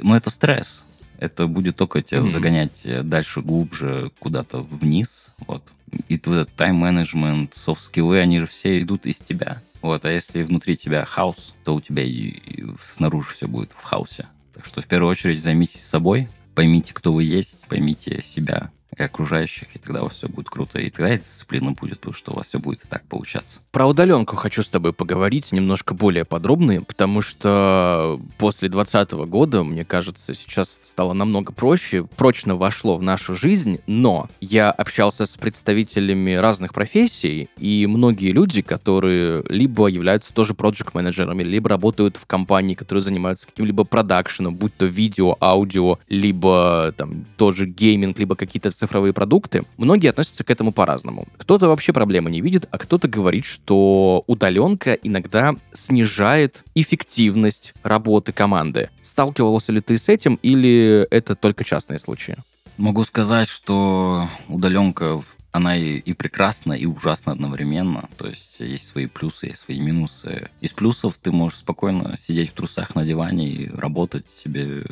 Но 0.00 0.16
это 0.16 0.30
стресс. 0.30 0.82
Это 1.18 1.46
будет 1.46 1.76
только 1.76 2.02
тебя 2.02 2.20
mm-hmm. 2.20 2.30
загонять 2.30 3.08
дальше, 3.08 3.40
глубже, 3.40 4.10
куда-то 4.18 4.58
вниз. 4.58 5.28
Вот. 5.46 5.62
И 6.08 6.18
твой 6.18 6.44
тайм-менеджмент, 6.44 7.54
софт-скиллы, 7.54 8.18
они 8.18 8.40
же 8.40 8.46
все 8.46 8.82
идут 8.82 9.06
из 9.06 9.18
тебя. 9.18 9.62
Вот, 9.82 10.04
а 10.04 10.10
если 10.10 10.42
внутри 10.42 10.76
тебя 10.76 11.04
хаос, 11.04 11.54
то 11.64 11.74
у 11.74 11.80
тебя 11.80 12.02
и, 12.02 12.10
и 12.10 12.64
снаружи 12.82 13.30
все 13.34 13.46
будет 13.46 13.72
в 13.72 13.82
хаосе. 13.82 14.26
Так 14.54 14.66
что 14.66 14.82
в 14.82 14.86
первую 14.86 15.10
очередь 15.10 15.42
займитесь 15.42 15.84
собой, 15.84 16.28
поймите, 16.54 16.92
кто 16.92 17.12
вы 17.12 17.24
есть, 17.24 17.66
поймите 17.68 18.22
себя, 18.22 18.70
и 18.96 19.02
окружающих, 19.02 19.74
и 19.74 19.78
тогда 19.78 20.00
у 20.00 20.04
вас 20.04 20.14
все 20.14 20.28
будет 20.28 20.48
круто. 20.48 20.78
И 20.78 20.90
тогда 20.90 21.14
и 21.14 21.18
дисциплина 21.18 21.72
будет, 21.72 22.00
потому 22.00 22.14
что 22.14 22.32
у 22.32 22.36
вас 22.36 22.48
все 22.48 22.58
будет 22.58 22.84
и 22.84 22.88
так 22.88 23.02
получаться. 23.04 23.60
Про 23.70 23.86
удаленку 23.86 24.36
хочу 24.36 24.62
с 24.62 24.68
тобой 24.68 24.92
поговорить 24.92 25.52
немножко 25.52 25.94
более 25.94 26.24
подробно, 26.24 26.82
потому 26.82 27.20
что 27.20 28.20
после 28.38 28.68
2020 28.68 29.28
года, 29.28 29.64
мне 29.64 29.84
кажется, 29.84 30.34
сейчас 30.34 30.80
стало 30.82 31.12
намного 31.12 31.52
проще, 31.52 32.04
прочно 32.04 32.56
вошло 32.56 32.96
в 32.96 33.02
нашу 33.02 33.34
жизнь, 33.34 33.80
но 33.86 34.28
я 34.40 34.70
общался 34.70 35.26
с 35.26 35.36
представителями 35.36 36.32
разных 36.32 36.72
профессий, 36.72 37.48
и 37.58 37.86
многие 37.86 38.32
люди, 38.32 38.62
которые 38.62 39.44
либо 39.48 39.88
являются 39.88 40.32
тоже 40.32 40.54
проект-менеджерами, 40.54 41.42
либо 41.42 41.68
работают 41.68 42.16
в 42.16 42.26
компании, 42.26 42.74
которые 42.74 43.02
занимаются 43.02 43.46
каким-либо 43.46 43.84
продакшеном, 43.84 44.54
будь 44.54 44.76
то 44.76 44.86
видео, 44.86 45.36
аудио, 45.40 45.98
либо 46.08 46.94
там 46.96 47.26
тоже 47.36 47.66
гейминг, 47.66 48.18
либо 48.18 48.36
какие-то 48.36 48.70
цифровые 48.76 49.12
продукты, 49.12 49.64
многие 49.76 50.08
относятся 50.08 50.44
к 50.44 50.50
этому 50.50 50.72
по-разному. 50.72 51.26
Кто-то 51.38 51.68
вообще 51.68 51.92
проблемы 51.92 52.30
не 52.30 52.40
видит, 52.40 52.68
а 52.70 52.78
кто-то 52.78 53.08
говорит, 53.08 53.44
что 53.44 54.24
удаленка 54.26 54.94
иногда 54.94 55.54
снижает 55.72 56.62
эффективность 56.74 57.74
работы 57.82 58.32
команды. 58.32 58.90
Сталкивался 59.02 59.72
ли 59.72 59.80
ты 59.80 59.96
с 59.96 60.08
этим 60.08 60.38
или 60.42 61.06
это 61.10 61.34
только 61.34 61.64
частные 61.64 61.98
случаи? 61.98 62.36
Могу 62.76 63.04
сказать, 63.04 63.48
что 63.48 64.28
удаленка 64.48 65.22
она 65.56 65.74
и, 65.74 65.98
и 65.98 66.12
прекрасна, 66.12 66.74
и 66.74 66.84
ужасна 66.84 67.32
одновременно. 67.32 68.08
То 68.18 68.28
есть 68.28 68.60
есть 68.60 68.86
свои 68.86 69.06
плюсы, 69.06 69.46
есть 69.46 69.60
свои 69.60 69.80
минусы. 69.80 70.50
Из 70.60 70.72
плюсов 70.72 71.18
ты 71.20 71.32
можешь 71.32 71.60
спокойно 71.60 72.16
сидеть 72.18 72.50
в 72.50 72.52
трусах 72.52 72.94
на 72.94 73.04
диване 73.04 73.48
и 73.48 73.70
работать 73.70 74.28
себе 74.30 74.84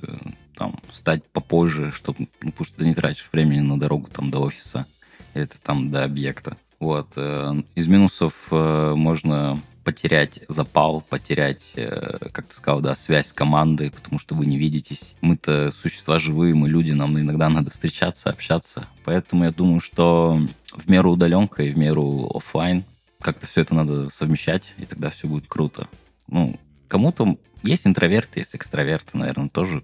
там, 0.57 0.79
встать 0.91 1.25
попозже, 1.25 1.93
чтобы, 1.93 2.29
ну, 2.41 2.51
потому 2.53 2.65
что 2.65 2.79
ты 2.79 2.87
не 2.87 2.95
тратишь 2.95 3.29
времени 3.33 3.61
на 3.61 3.79
дорогу 3.79 4.09
там 4.11 4.31
до 4.31 4.41
офиса, 4.41 4.87
это 5.35 5.57
там 5.63 5.91
до 5.91 6.05
объекта. 6.05 6.57
Вот. 6.81 7.09
Э, 7.17 7.55
из 7.75 7.87
минусов 7.87 8.49
э, 8.51 8.95
можно 8.95 9.61
потерять 9.85 10.41
запал, 10.49 11.03
потерять, 11.03 11.73
э, 11.77 12.19
как 12.33 12.49
ты 12.49 12.55
сказал, 12.55 12.81
да, 12.81 12.95
связь 12.95 13.29
с 13.29 13.33
командой, 13.33 13.91
потому 13.91 14.19
что 14.19 14.35
вы 14.35 14.47
не 14.47 14.59
видитесь. 14.59 15.15
Мы-то 15.21 15.71
существа 15.71 16.19
живые, 16.19 16.55
мы 16.55 16.69
люди, 16.69 16.93
нам 16.93 17.19
иногда 17.19 17.49
надо 17.49 17.71
встречаться, 17.71 18.31
общаться. 18.31 18.87
Поэтому 19.05 19.45
я 19.45 19.51
думаю, 19.51 19.81
что 19.81 20.41
в 20.73 20.91
меру 20.91 21.13
удаленка 21.13 21.63
и 21.63 21.73
в 21.73 21.79
меру 21.79 22.31
офлайн 22.35 22.85
как-то 23.21 23.47
все 23.47 23.63
это 23.63 23.75
надо 23.75 24.11
совмещать, 24.11 24.75
и 24.79 24.87
тогда 24.87 25.11
все 25.11 25.29
будет 25.29 25.47
круто. 25.47 25.89
Ну, 26.27 26.59
кому-то 26.89 27.39
есть 27.63 27.87
интроверты, 27.87 28.41
есть 28.41 28.55
экстраверты, 28.55 29.17
наверное, 29.17 29.49
тоже 29.49 29.83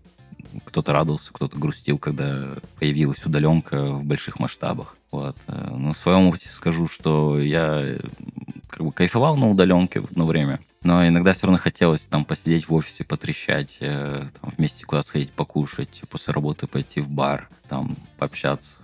кто-то 0.65 0.93
радовался, 0.93 1.33
кто-то 1.33 1.59
грустил, 1.59 1.99
когда 1.99 2.57
появилась 2.79 3.25
удаленка 3.25 3.93
в 3.95 4.05
больших 4.05 4.39
масштабах. 4.39 4.97
Вот. 5.11 5.37
Э, 5.47 5.71
в 5.73 5.95
своем 5.95 6.29
опыте 6.29 6.49
скажу, 6.49 6.87
что 6.87 7.39
я 7.39 7.97
как 8.69 8.85
бы 8.85 8.93
кайфовал 8.93 9.37
на 9.37 9.51
удаленке 9.51 10.01
в 10.01 10.05
одно 10.05 10.27
время, 10.27 10.61
но 10.83 11.07
иногда 11.07 11.33
все 11.33 11.47
равно 11.47 11.59
хотелось 11.59 12.03
там 12.03 12.25
посидеть 12.25 12.69
в 12.69 12.75
офисе, 12.75 13.05
потрещать, 13.05 13.77
э, 13.81 14.29
там, 14.41 14.55
вместе 14.57 14.87
куда 14.87 15.03
сходить 15.03 15.33
покушать, 15.33 16.03
после 16.09 16.33
работы 16.33 16.67
пойти 16.67 17.01
в 17.01 17.09
бар, 17.09 17.49
там 17.69 17.97
пообщаться. 18.19 18.77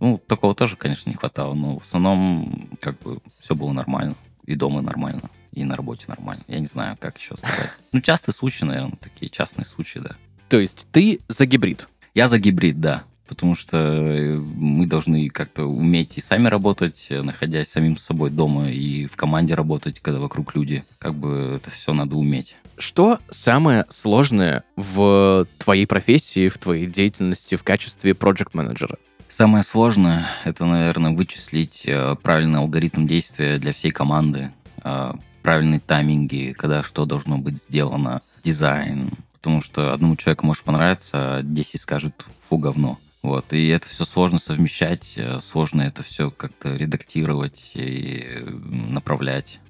Ну, 0.00 0.18
такого 0.18 0.54
тоже, 0.54 0.76
конечно, 0.76 1.08
не 1.08 1.16
хватало, 1.16 1.54
но 1.54 1.78
в 1.78 1.82
основном 1.82 2.68
как 2.80 2.98
бы 3.00 3.20
все 3.40 3.54
было 3.54 3.72
нормально. 3.72 4.14
И 4.44 4.56
дома 4.56 4.82
нормально, 4.82 5.22
и 5.52 5.64
на 5.64 5.76
работе 5.76 6.04
нормально. 6.08 6.44
Я 6.48 6.60
не 6.60 6.66
знаю, 6.66 6.98
как 7.00 7.16
еще 7.18 7.36
сказать. 7.36 7.70
Ну, 7.92 8.00
частые 8.02 8.34
случаи, 8.34 8.64
наверное, 8.64 8.98
такие 9.00 9.30
частные 9.30 9.64
случаи, 9.64 10.00
да. 10.00 10.16
То 10.48 10.58
есть 10.58 10.86
ты 10.92 11.20
за 11.28 11.46
гибрид? 11.46 11.88
Я 12.14 12.28
за 12.28 12.38
гибрид, 12.38 12.80
да. 12.80 13.04
Потому 13.26 13.54
что 13.54 13.78
э, 13.78 14.36
мы 14.36 14.86
должны 14.86 15.30
как-то 15.30 15.64
уметь 15.64 16.18
и 16.18 16.20
сами 16.20 16.48
работать, 16.48 17.06
э, 17.08 17.22
находясь 17.22 17.68
самим 17.68 17.96
собой 17.96 18.30
дома, 18.30 18.70
и 18.70 19.06
в 19.06 19.16
команде 19.16 19.54
работать, 19.54 20.00
когда 20.00 20.20
вокруг 20.20 20.54
люди. 20.54 20.84
Как 20.98 21.14
бы 21.14 21.54
это 21.56 21.70
все 21.70 21.94
надо 21.94 22.16
уметь. 22.16 22.56
Что 22.76 23.18
самое 23.30 23.86
сложное 23.88 24.64
в 24.76 25.46
твоей 25.58 25.86
профессии, 25.86 26.48
в 26.48 26.58
твоей 26.58 26.86
деятельности 26.86 27.54
в 27.54 27.62
качестве 27.62 28.14
проект-менеджера? 28.14 28.98
Самое 29.30 29.64
сложное– 29.64 30.28
это, 30.44 30.66
наверное, 30.66 31.12
вычислить 31.12 31.84
э, 31.86 32.16
правильный 32.22 32.58
алгоритм 32.58 33.06
действия 33.06 33.58
для 33.58 33.72
всей 33.72 33.90
команды, 33.90 34.52
правильные 35.42 35.80
тайминги, 35.80 36.54
когда 36.56 36.82
что 36.82 37.06
должно 37.06 37.38
быть 37.38 37.62
сделано, 37.62 38.20
дизайн, 38.42 39.10
потому 39.44 39.60
что 39.60 39.92
одному 39.92 40.16
человеку 40.16 40.46
может 40.46 40.62
понравиться, 40.62 41.10
а 41.12 41.42
10 41.42 41.78
скажет 41.78 42.24
«фу, 42.48 42.56
говно». 42.56 42.98
Вот, 43.20 43.52
и 43.52 43.68
это 43.68 43.86
все 43.86 44.06
сложно 44.06 44.38
совмещать, 44.38 45.12
э, 45.16 45.38
сложно 45.42 45.82
это 45.82 46.02
все 46.02 46.30
как-то 46.30 46.74
редактировать 46.74 47.72
и 47.74 48.42
направлять. 48.46 49.60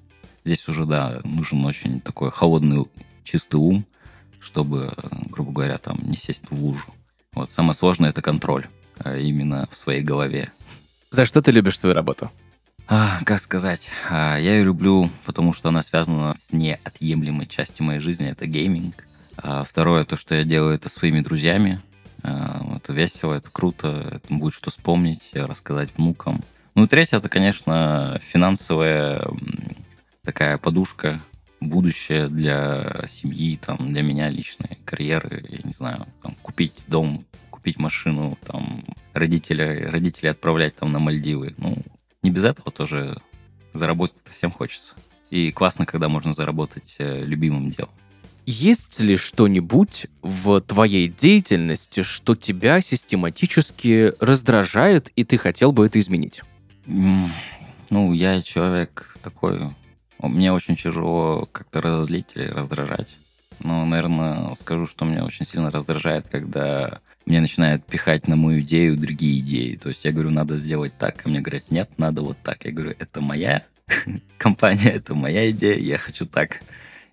Здесь 0.45 0.65
уже, 0.69 0.85
да, 0.85 1.19
нужен 1.25 1.65
очень 1.65 1.99
такой 1.99 2.31
холодный, 2.31 2.85
чистый 3.25 3.57
ум, 3.57 3.85
чтобы, 4.39 4.93
грубо 5.29 5.51
говоря, 5.51 5.77
там 5.77 5.99
не 6.03 6.15
сесть 6.15 6.49
в 6.49 6.53
лужу. 6.53 6.93
Вот, 7.33 7.51
самое 7.51 7.73
сложное— 7.73 8.09
это 8.11 8.21
контроль, 8.21 8.67
а 8.99 9.17
именно 9.17 9.67
в 9.73 9.77
своей 9.77 10.01
голове. 10.01 10.51
За 11.09 11.25
что 11.25 11.41
ты 11.41 11.51
любишь 11.51 11.77
свою 11.77 11.93
работу? 11.93 12.31
А, 12.87 13.19
как 13.25 13.41
сказать, 13.41 13.89
а, 14.09 14.37
я 14.37 14.53
ее 14.55 14.63
люблю, 14.63 15.09
потому 15.25 15.51
что 15.51 15.67
она 15.67 15.81
связана 15.81 16.33
с 16.37 16.53
неотъемлемой 16.53 17.45
частью 17.45 17.85
моей 17.85 17.99
жизни, 17.99 18.29
это 18.29 18.45
гейминг. 18.47 19.04
А 19.37 19.63
второе, 19.63 20.05
то, 20.05 20.17
что 20.17 20.35
я 20.35 20.43
делаю 20.43 20.75
это 20.75 20.89
своими 20.89 21.21
друзьями. 21.21 21.81
А, 22.23 22.77
это 22.77 22.93
весело, 22.93 23.33
это 23.33 23.49
круто, 23.51 24.11
это 24.15 24.33
будет 24.33 24.53
что 24.53 24.71
вспомнить, 24.71 25.31
рассказать 25.33 25.89
внукам. 25.97 26.43
Ну 26.73 26.85
и 26.85 26.87
третье, 26.87 27.17
это, 27.17 27.29
конечно, 27.29 28.19
финансовая 28.21 29.27
такая 30.23 30.57
подушка, 30.57 31.21
будущее 31.61 32.27
для 32.27 33.05
семьи, 33.07 33.57
там, 33.57 33.93
для 33.93 34.01
меня 34.01 34.29
личной 34.29 34.77
карьеры, 34.85 35.45
я 35.47 35.59
не 35.63 35.73
знаю, 35.73 36.07
там, 36.21 36.35
купить 36.41 36.83
дом, 36.87 37.25
купить 37.49 37.77
машину, 37.77 38.37
там, 38.45 38.83
родителей, 39.13 39.85
родителей 39.85 40.29
отправлять 40.29 40.75
там 40.75 40.91
на 40.91 40.99
Мальдивы. 40.99 41.53
Ну, 41.57 41.77
не 42.23 42.31
без 42.31 42.43
этого 42.43 42.71
тоже 42.71 43.21
заработать 43.73 44.17
всем 44.33 44.51
хочется. 44.51 44.95
И 45.29 45.51
классно, 45.51 45.85
когда 45.85 46.07
можно 46.07 46.33
заработать 46.33 46.95
э, 46.99 47.23
любимым 47.23 47.71
делом. 47.71 47.91
Есть 48.45 48.99
ли 48.99 49.17
что-нибудь 49.17 50.05
в 50.21 50.61
твоей 50.61 51.07
деятельности, 51.07 52.03
что 52.03 52.35
тебя 52.35 52.79
систематически 52.79 54.13
раздражает, 54.19 55.11
и 55.15 55.23
ты 55.23 55.37
хотел 55.37 55.71
бы 55.71 55.87
это 55.87 55.99
изменить? 55.99 56.41
Ну, 56.85 58.13
я 58.13 58.41
человек 58.41 59.17
такой... 59.23 59.61
Мне 60.19 60.53
очень 60.53 60.75
тяжело 60.75 61.47
как-то 61.51 61.81
разозлить 61.81 62.27
или 62.35 62.45
раздражать. 62.45 63.17
Но, 63.59 63.85
наверное, 63.85 64.53
скажу, 64.55 64.85
что 64.85 65.05
меня 65.05 65.25
очень 65.25 65.45
сильно 65.45 65.71
раздражает, 65.71 66.27
когда 66.29 66.99
мне 67.25 67.41
начинают 67.41 67.85
пихать 67.85 68.27
на 68.27 68.35
мою 68.35 68.61
идею 68.61 68.97
другие 68.97 69.39
идеи. 69.39 69.75
То 69.75 69.89
есть 69.89 70.05
я 70.05 70.11
говорю, 70.11 70.29
надо 70.29 70.55
сделать 70.57 70.93
так, 70.97 71.21
а 71.25 71.29
мне 71.29 71.41
говорят, 71.41 71.71
нет, 71.71 71.89
надо 71.97 72.21
вот 72.21 72.37
так. 72.43 72.63
Я 72.65 72.71
говорю, 72.71 72.95
это 72.99 73.21
моя 73.21 73.63
компания, 74.37 74.91
это 74.91 75.15
моя 75.15 75.49
идея, 75.49 75.77
я 75.77 75.97
хочу 75.97 76.25
так. 76.25 76.61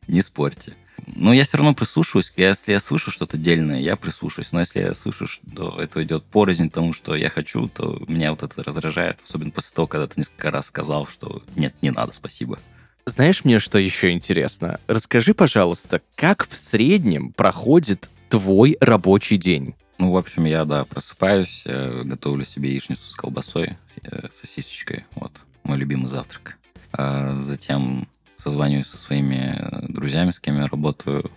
Не 0.09 0.21
спорьте. 0.21 0.75
Но 1.07 1.33
я 1.33 1.45
все 1.45 1.57
равно 1.59 1.75
прислушиваюсь. 1.75 2.33
Если 2.37 2.73
я 2.73 2.81
слышу 2.81 3.11
что-то 3.11 3.37
дельное, 3.37 3.81
я 3.81 3.97
прислушаюсь. 3.97 4.53
Но 4.53 4.61
если 4.61 4.81
я 4.81 4.95
слышу, 4.95 5.27
что 5.27 5.81
это 5.81 6.03
идет 6.03 6.25
порознь 6.25 6.71
тому, 6.71 6.93
что 6.93 7.15
я 7.15 7.31
хочу, 7.31 7.69
то 7.69 8.03
меня 8.09 8.31
вот 8.31 8.43
это 8.43 8.63
раздражает. 8.63 9.19
Особенно 9.23 9.51
после 9.51 9.75
того, 9.75 9.87
когда 9.87 10.07
ты 10.07 10.21
несколько 10.21 10.51
раз 10.51 10.67
сказал, 10.67 11.07
что 11.07 11.43
нет, 11.57 11.75
не 11.83 11.91
надо, 11.91 12.13
спасибо. 12.13 12.59
Знаешь 13.05 13.45
мне, 13.45 13.59
что 13.59 13.79
еще 13.79 14.13
интересно? 14.13 14.79
Расскажи, 14.87 15.35
пожалуйста, 15.35 16.03
как 16.15 16.47
в 16.49 16.57
среднем 16.57 17.33
проходит 17.33 18.09
твой 18.29 18.77
рабочий 18.81 19.39
день? 19.39 19.75
Ну, 19.99 20.13
в 20.13 20.17
общем, 20.17 20.45
я, 20.45 20.65
да, 20.65 20.85
просыпаюсь, 20.85 21.63
э, 21.65 22.03
готовлю 22.05 22.45
себе 22.45 22.71
яичницу 22.71 23.11
с 23.11 23.17
колбасой, 23.17 23.77
э, 24.03 24.29
сосисочкой. 24.33 25.05
Вот, 25.17 25.43
мой 25.65 25.79
любимый 25.79 26.09
завтрак. 26.09 26.59
А 26.93 27.41
затем 27.41 28.09
созваниваюсь 28.43 28.89
со 28.89 28.97
своими 28.97 29.57
э, 29.57 29.87
друзьями, 29.89 30.33
с 30.33 30.41
кем 30.41 30.57
я 30.57 30.67
работаю. 30.67 31.31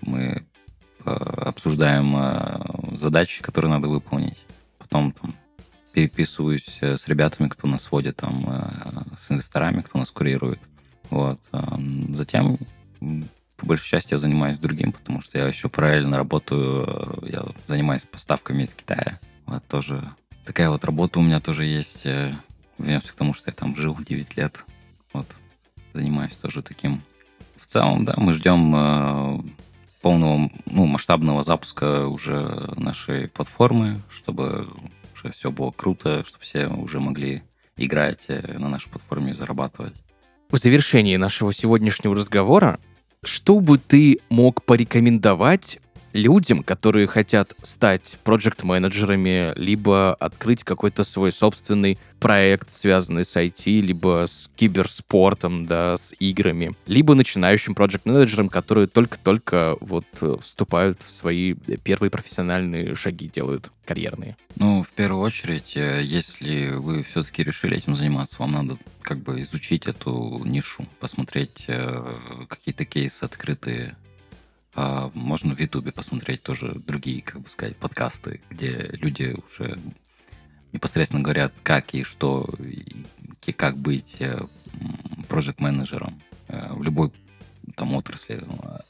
Мы 0.00 0.44
э, 1.04 1.10
обсуждаем 1.10 2.14
э, 2.16 2.96
задачи, 2.96 3.42
которые 3.42 3.70
надо 3.70 3.88
выполнить. 3.88 4.44
Потом 4.78 5.12
там 5.12 5.34
переписываюсь 5.92 6.82
с 6.82 7.06
ребятами, 7.06 7.48
кто 7.48 7.68
нас 7.68 7.88
водит, 7.92 8.16
там, 8.16 9.14
с 9.20 9.30
инвесторами, 9.30 9.82
кто 9.82 9.96
нас 9.96 10.10
курирует. 10.10 10.58
Вот. 11.08 11.38
Затем, 12.08 12.58
по 13.56 13.64
большей 13.64 13.90
части, 13.90 14.12
я 14.12 14.18
занимаюсь 14.18 14.58
другим, 14.58 14.90
потому 14.90 15.20
что 15.20 15.38
я 15.38 15.46
еще 15.46 15.68
параллельно 15.68 16.16
работаю, 16.16 17.20
я 17.22 17.44
занимаюсь 17.68 18.02
поставками 18.02 18.64
из 18.64 18.74
Китая. 18.74 19.20
Вот 19.46 19.64
тоже 19.68 20.12
такая 20.44 20.68
вот 20.68 20.84
работа 20.84 21.20
у 21.20 21.22
меня 21.22 21.38
тоже 21.38 21.64
есть. 21.64 22.04
Вернемся 22.04 23.12
к 23.12 23.16
тому, 23.16 23.32
что 23.32 23.50
я 23.50 23.54
там 23.54 23.76
жил 23.76 23.96
9 23.96 24.36
лет. 24.36 24.64
Вот 25.12 25.28
занимаюсь 25.94 26.36
тоже 26.36 26.62
таким. 26.62 27.02
В 27.56 27.66
целом, 27.66 28.04
да, 28.04 28.14
мы 28.16 28.34
ждем 28.34 28.74
э, 28.74 29.38
полного, 30.02 30.50
ну, 30.66 30.86
масштабного 30.86 31.42
запуска 31.42 32.06
уже 32.06 32.72
нашей 32.76 33.28
платформы, 33.28 34.02
чтобы 34.10 34.68
уже 35.14 35.32
все 35.32 35.50
было 35.50 35.70
круто, 35.70 36.24
чтобы 36.26 36.42
все 36.42 36.66
уже 36.66 37.00
могли 37.00 37.42
играть 37.76 38.26
э, 38.28 38.58
на 38.58 38.68
нашей 38.68 38.90
платформе 38.90 39.30
и 39.30 39.34
зарабатывать. 39.34 39.94
В 40.50 40.56
завершении 40.58 41.16
нашего 41.16 41.54
сегодняшнего 41.54 42.14
разговора, 42.14 42.78
что 43.22 43.60
бы 43.60 43.78
ты 43.78 44.20
мог 44.28 44.62
порекомендовать 44.64 45.80
людям, 46.14 46.62
которые 46.62 47.06
хотят 47.06 47.54
стать 47.62 48.18
проект-менеджерами, 48.24 49.52
либо 49.56 50.14
открыть 50.14 50.64
какой-то 50.64 51.04
свой 51.04 51.32
собственный 51.32 51.98
проект, 52.20 52.70
связанный 52.70 53.24
с 53.24 53.36
IT, 53.36 53.80
либо 53.80 54.24
с 54.26 54.48
киберспортом, 54.56 55.66
да, 55.66 55.98
с 55.98 56.14
играми, 56.18 56.74
либо 56.86 57.14
начинающим 57.14 57.74
проект-менеджерам, 57.74 58.48
которые 58.48 58.86
только-только 58.86 59.76
вот 59.80 60.06
э, 60.22 60.36
вступают 60.40 61.02
в 61.02 61.10
свои 61.10 61.52
первые 61.52 62.10
профессиональные 62.10 62.94
шаги, 62.94 63.28
делают 63.28 63.70
карьерные? 63.84 64.38
Ну, 64.56 64.82
в 64.82 64.92
первую 64.92 65.22
очередь, 65.22 65.76
э, 65.76 66.00
если 66.02 66.70
вы 66.70 67.02
все-таки 67.02 67.42
решили 67.42 67.76
этим 67.76 67.94
заниматься, 67.94 68.36
вам 68.38 68.52
надо 68.52 68.78
как 69.02 69.18
бы 69.18 69.42
изучить 69.42 69.86
эту 69.86 70.40
нишу, 70.44 70.86
посмотреть 71.00 71.64
э, 71.66 72.14
какие-то 72.48 72.86
кейсы 72.86 73.24
открытые 73.24 73.96
а, 74.74 75.10
можно 75.14 75.54
в 75.54 75.60
Ютубе 75.60 75.92
посмотреть 75.92 76.42
тоже 76.42 76.74
другие, 76.74 77.22
как 77.22 77.40
бы 77.40 77.48
сказать, 77.48 77.76
подкасты, 77.76 78.40
где 78.50 78.90
люди 78.92 79.36
уже 79.46 79.78
непосредственно 80.72 81.22
говорят, 81.22 81.52
как 81.62 81.94
и 81.94 82.02
что, 82.02 82.48
и 82.58 83.52
как 83.52 83.76
быть 83.76 84.18
проект-менеджером 85.28 86.20
э, 86.48 86.56
э, 86.56 86.72
в 86.74 86.82
любой 86.82 87.12
там 87.76 87.94
отрасли, 87.94 88.42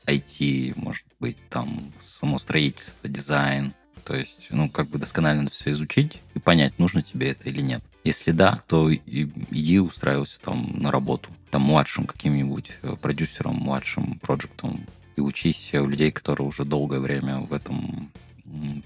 IT, 0.06 0.72
может 0.76 1.04
быть, 1.20 1.36
там 1.48 1.92
само 2.00 2.38
строительство, 2.38 3.08
дизайн. 3.08 3.74
То 4.04 4.14
есть, 4.14 4.48
ну, 4.50 4.68
как 4.68 4.88
бы 4.88 4.98
досконально 4.98 5.48
все 5.48 5.72
изучить 5.72 6.20
и 6.34 6.38
понять, 6.38 6.78
нужно 6.78 7.02
тебе 7.02 7.30
это 7.30 7.48
или 7.48 7.60
нет. 7.60 7.82
Если 8.02 8.32
да, 8.32 8.62
то 8.66 8.92
иди 8.94 9.78
устраивайся 9.78 10.40
там 10.40 10.74
на 10.78 10.90
работу. 10.90 11.30
Там 11.50 11.62
младшим 11.62 12.06
каким-нибудь 12.06 12.72
э, 12.82 12.96
продюсером, 13.00 13.56
младшим 13.56 14.18
проектом 14.18 14.86
и 15.16 15.20
учись 15.20 15.72
у 15.74 15.86
людей, 15.86 16.10
которые 16.10 16.46
уже 16.46 16.64
долгое 16.64 17.00
время 17.00 17.40
в 17.40 17.52
этом 17.52 18.10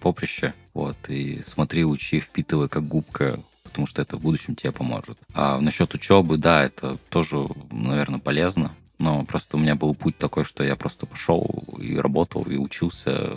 поприще. 0.01 0.55
Вот, 0.75 0.97
и 1.09 1.43
смотри, 1.47 1.85
учи, 1.85 2.21
впитывай 2.21 2.69
как 2.69 2.87
губка, 2.87 3.41
потому 3.65 3.87
что 3.87 4.03
это 4.03 4.17
в 4.17 4.23
будущем 4.23 4.55
тебе 4.55 4.73
поможет. 4.73 5.19
А 5.35 5.61
насчет 5.61 5.93
учебы, 5.95 6.37
да, 6.37 6.65
это 6.65 6.99
тоже, 7.11 7.49
наверное, 7.71 8.21
полезно. 8.21 8.73
но 8.99 9.25
просто 9.25 9.57
у 9.57 9.61
меня 9.61 9.75
был 9.75 9.95
путь 9.95 10.19
такой, 10.19 10.45
что 10.45 10.65
я 10.65 10.77
просто 10.77 11.07
пошел 11.07 11.65
и 11.79 11.97
работал, 11.97 12.43
и 12.43 12.57
учился 12.57 13.37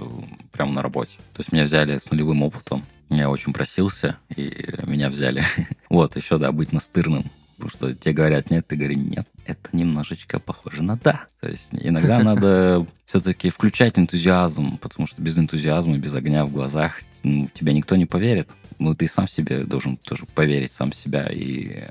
прямо 0.52 0.72
на 0.74 0.82
работе. 0.82 1.18
То 1.34 1.42
есть 1.42 1.52
меня 1.52 1.66
взяли 1.66 1.98
с 1.98 2.10
нулевым 2.10 2.44
опытом, 2.44 2.84
я 3.10 3.30
очень 3.30 3.52
просился, 3.52 4.18
и 4.30 4.66
меня 4.84 5.10
взяли. 5.10 5.44
вот, 5.90 6.16
еще, 6.16 6.38
да, 6.38 6.52
быть 6.52 6.72
настырным. 6.72 7.30
Потому 7.62 7.92
что 7.92 7.94
тебе 7.94 8.14
говорят 8.14 8.50
нет, 8.50 8.66
ты 8.68 8.76
говоришь 8.76 8.98
нет. 8.98 9.28
Это 9.46 9.70
немножечко 9.72 10.40
похоже 10.40 10.82
на 10.82 10.98
да. 10.98 11.26
То 11.40 11.48
есть 11.48 11.70
иногда 11.74 12.20
надо 12.24 12.88
все-таки 13.06 13.52
включать 13.52 14.00
энтузиазм, 14.00 14.78
потому 14.78 15.06
что 15.06 15.22
без 15.22 15.38
энтузиазма, 15.38 15.98
без 15.98 16.16
огня 16.16 16.46
в 16.46 16.52
глазах 16.52 17.02
ну, 17.24 17.48
тебя 17.54 17.74
никто 17.74 17.96
не 17.96 18.08
поверит. 18.08 18.50
Ну, 18.80 18.96
ты 18.96 19.08
сам 19.08 19.28
себе 19.28 19.64
должен 19.64 19.98
тоже 19.98 20.26
поверить 20.26 20.72
сам 20.72 20.92
себя 20.92 21.28
и 21.32 21.84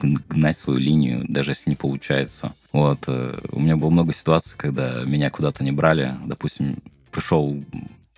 гнать 0.00 0.58
свою 0.58 0.78
линию, 0.78 1.24
даже 1.26 1.52
если 1.52 1.70
не 1.70 1.76
получается. 1.76 2.52
Вот. 2.72 3.04
Э, 3.06 3.40
у 3.50 3.60
меня 3.60 3.76
было 3.76 3.88
много 3.88 4.12
ситуаций, 4.12 4.54
когда 4.58 5.04
меня 5.04 5.30
куда-то 5.30 5.64
не 5.64 5.72
брали. 5.72 6.14
Допустим, 6.26 6.82
пришел 7.10 7.64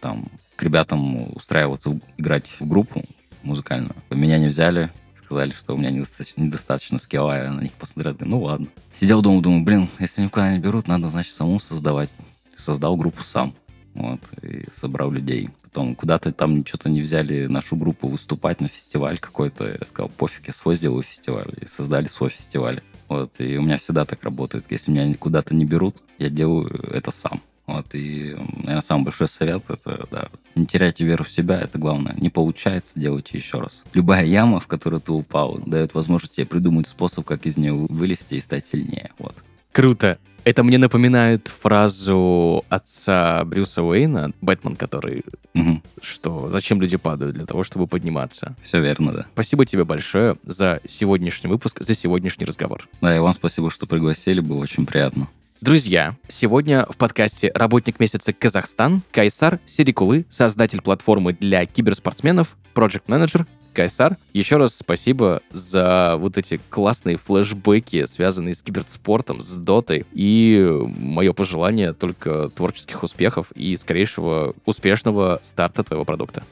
там 0.01 0.29
к 0.57 0.63
ребятам 0.65 1.33
устраиваться, 1.37 2.01
играть 2.17 2.51
в 2.59 2.67
группу 2.67 3.05
музыкальную. 3.45 3.95
Меня 4.11 4.39
не 4.39 4.49
взяли, 4.49 4.91
сказали, 5.27 5.51
что 5.51 5.75
у 5.75 5.77
меня 5.77 5.91
недостаточно, 5.91 6.43
недостаточно 6.43 6.99
скилла, 6.99 7.37
я 7.37 7.53
на 7.53 7.61
них 7.61 7.73
посмотрел, 7.73 8.17
ну 8.21 8.43
ладно. 8.43 8.69
Сидел 8.95 9.23
дома, 9.23 9.43
думаю, 9.43 9.65
блин, 9.65 9.89
если 9.99 10.23
никуда 10.23 10.53
не 10.53 10.61
берут, 10.61 10.87
надо, 10.87 11.09
значит, 11.09 11.35
самому 11.35 11.59
создавать. 11.59 12.11
Создал 12.57 12.97
группу 12.97 13.23
сам, 13.23 13.53
вот, 13.95 14.21
и 14.43 14.67
собрал 14.73 15.11
людей. 15.11 15.51
Потом 15.63 15.95
куда-то 15.95 16.33
там 16.33 16.65
что-то 16.65 16.89
не 16.89 17.03
взяли 17.03 17.47
нашу 17.47 17.77
группу 17.77 18.09
выступать 18.09 18.61
на 18.61 18.69
фестиваль 18.69 19.19
какой-то. 19.19 19.67
Я 19.67 19.87
сказал, 19.87 20.09
пофиг, 20.09 20.47
я 20.47 20.55
свой 20.55 20.77
сделаю 20.77 21.03
фестиваль. 21.03 21.53
И 21.61 21.67
создали 21.67 22.07
свой 22.07 22.31
фестиваль. 22.31 22.83
Вот, 23.09 23.33
и 23.41 23.59
у 23.59 23.63
меня 23.63 23.77
всегда 23.77 24.05
так 24.05 24.23
работает. 24.23 24.65
Если 24.71 24.91
меня 24.91 25.15
куда-то 25.17 25.55
не 25.55 25.65
берут, 25.65 25.97
я 26.19 26.31
делаю 26.31 26.71
это 26.93 27.11
сам. 27.11 27.43
Вот, 27.67 27.95
и, 27.95 28.37
наверное, 28.59 28.81
самый 28.81 29.05
большой 29.05 29.29
совет– 29.29 29.65
это, 29.69 30.07
да, 30.11 30.29
не 30.55 30.67
теряйте 30.67 31.05
веру 31.05 31.25
в 31.25 31.31
себя, 31.31 31.61
это 31.61 31.79
главное. 31.79 32.15
Не 32.19 32.31
получается, 32.31 32.93
делайте 32.95 33.37
еще 33.37 33.59
раз. 33.59 33.83
Любая 33.93 34.25
яма, 34.25 34.61
в 34.61 34.67
которую 34.67 35.01
ты 35.01 35.13
упал, 35.13 35.59
дает 35.67 35.95
возможность 35.95 36.35
тебе 36.35 36.47
придумать 36.47 36.87
способ, 36.87 37.25
как 37.25 37.45
из 37.47 37.57
нее 37.57 37.75
вылезти 37.75 38.35
и 38.35 38.41
стать 38.41 38.67
сильнее. 38.67 39.11
Вот. 39.19 39.35
Круто. 39.73 40.19
Это 40.45 40.63
мне 40.63 40.79
напоминает 40.79 41.49
фразу 41.49 42.65
отца 42.69 43.45
Брюса 43.45 43.83
Уэйна, 43.83 44.31
Бэтмен, 44.41 44.77
который, 44.77 45.25
угу. 45.55 45.83
что 46.01 46.51
зачем 46.51 46.81
люди 46.81 46.97
падают? 46.97 47.35
Для 47.35 47.47
того, 47.47 47.65
чтобы 47.65 47.89
подниматься. 47.89 48.55
Все 48.63 48.81
верно, 48.81 49.13
да. 49.13 49.27
Спасибо 49.33 49.67
тебе 49.67 49.85
большое 49.85 50.37
за 50.45 50.81
сегодняшний 50.87 51.51
выпуск, 51.51 51.81
за 51.81 51.97
сегодняшний 51.97 52.47
разговор. 52.47 52.89
Да, 53.01 53.17
и 53.17 53.19
вам 53.19 53.33
спасибо, 53.33 53.73
что 53.73 53.89
пригласили, 53.89 54.39
было 54.39 54.59
очень 54.59 54.87
приятно. 54.87 55.27
Друзья, 55.63 56.17
сегодня 56.29 56.87
в 56.91 56.99
подкасте 56.99 57.51
«Работник 57.55 57.99
месяца 57.99 58.35
Казахстан» 58.35 59.01
Кайсар 59.11 59.59
Серикулы, 59.65 60.27
создатель 60.29 60.83
платформы 60.83 61.33
для 61.33 61.65
киберспортсменов, 61.65 62.57
Project 62.75 63.05
Manager. 63.07 63.47
Кайсар, 63.73 64.19
еще 64.35 64.59
раз 64.59 64.75
спасибо 64.75 65.41
за 65.51 66.17
вот 66.19 66.37
эти 66.37 66.61
классные 66.69 67.17
флешбеки, 67.17 68.05
связанные 68.05 68.55
с 68.55 68.61
киберспортом, 68.63 69.41
с 69.41 69.57
дотой. 69.57 70.05
И 70.13 70.63
мое 70.99 71.33
пожелание 71.33 71.95
только 71.95 72.51
творческих 72.51 73.03
успехов 73.03 73.51
и 73.53 73.77
скорейшего 73.77 74.55
успешного 74.67 75.41
старта 75.43 75.85
твоего 75.85 76.05
продукта. 76.05 76.45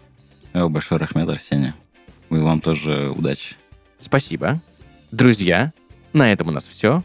Большой 0.54 0.96
рахмет, 0.96 1.28
Арсений. 1.28 1.72
И 2.30 2.34
вам 2.36 2.62
тоже 2.62 3.10
удачи. 3.10 3.56
Спасибо. 4.00 4.60
Друзья, 5.12 5.72
на 6.14 6.32
этом 6.32 6.48
у 6.48 6.52
нас 6.52 6.66
все. 6.66 7.02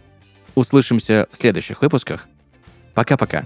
Услышимся 0.56 1.28
в 1.32 1.38
следующих 1.38 1.82
выпусках. 1.82 2.28
Пока-пока. 2.94 3.46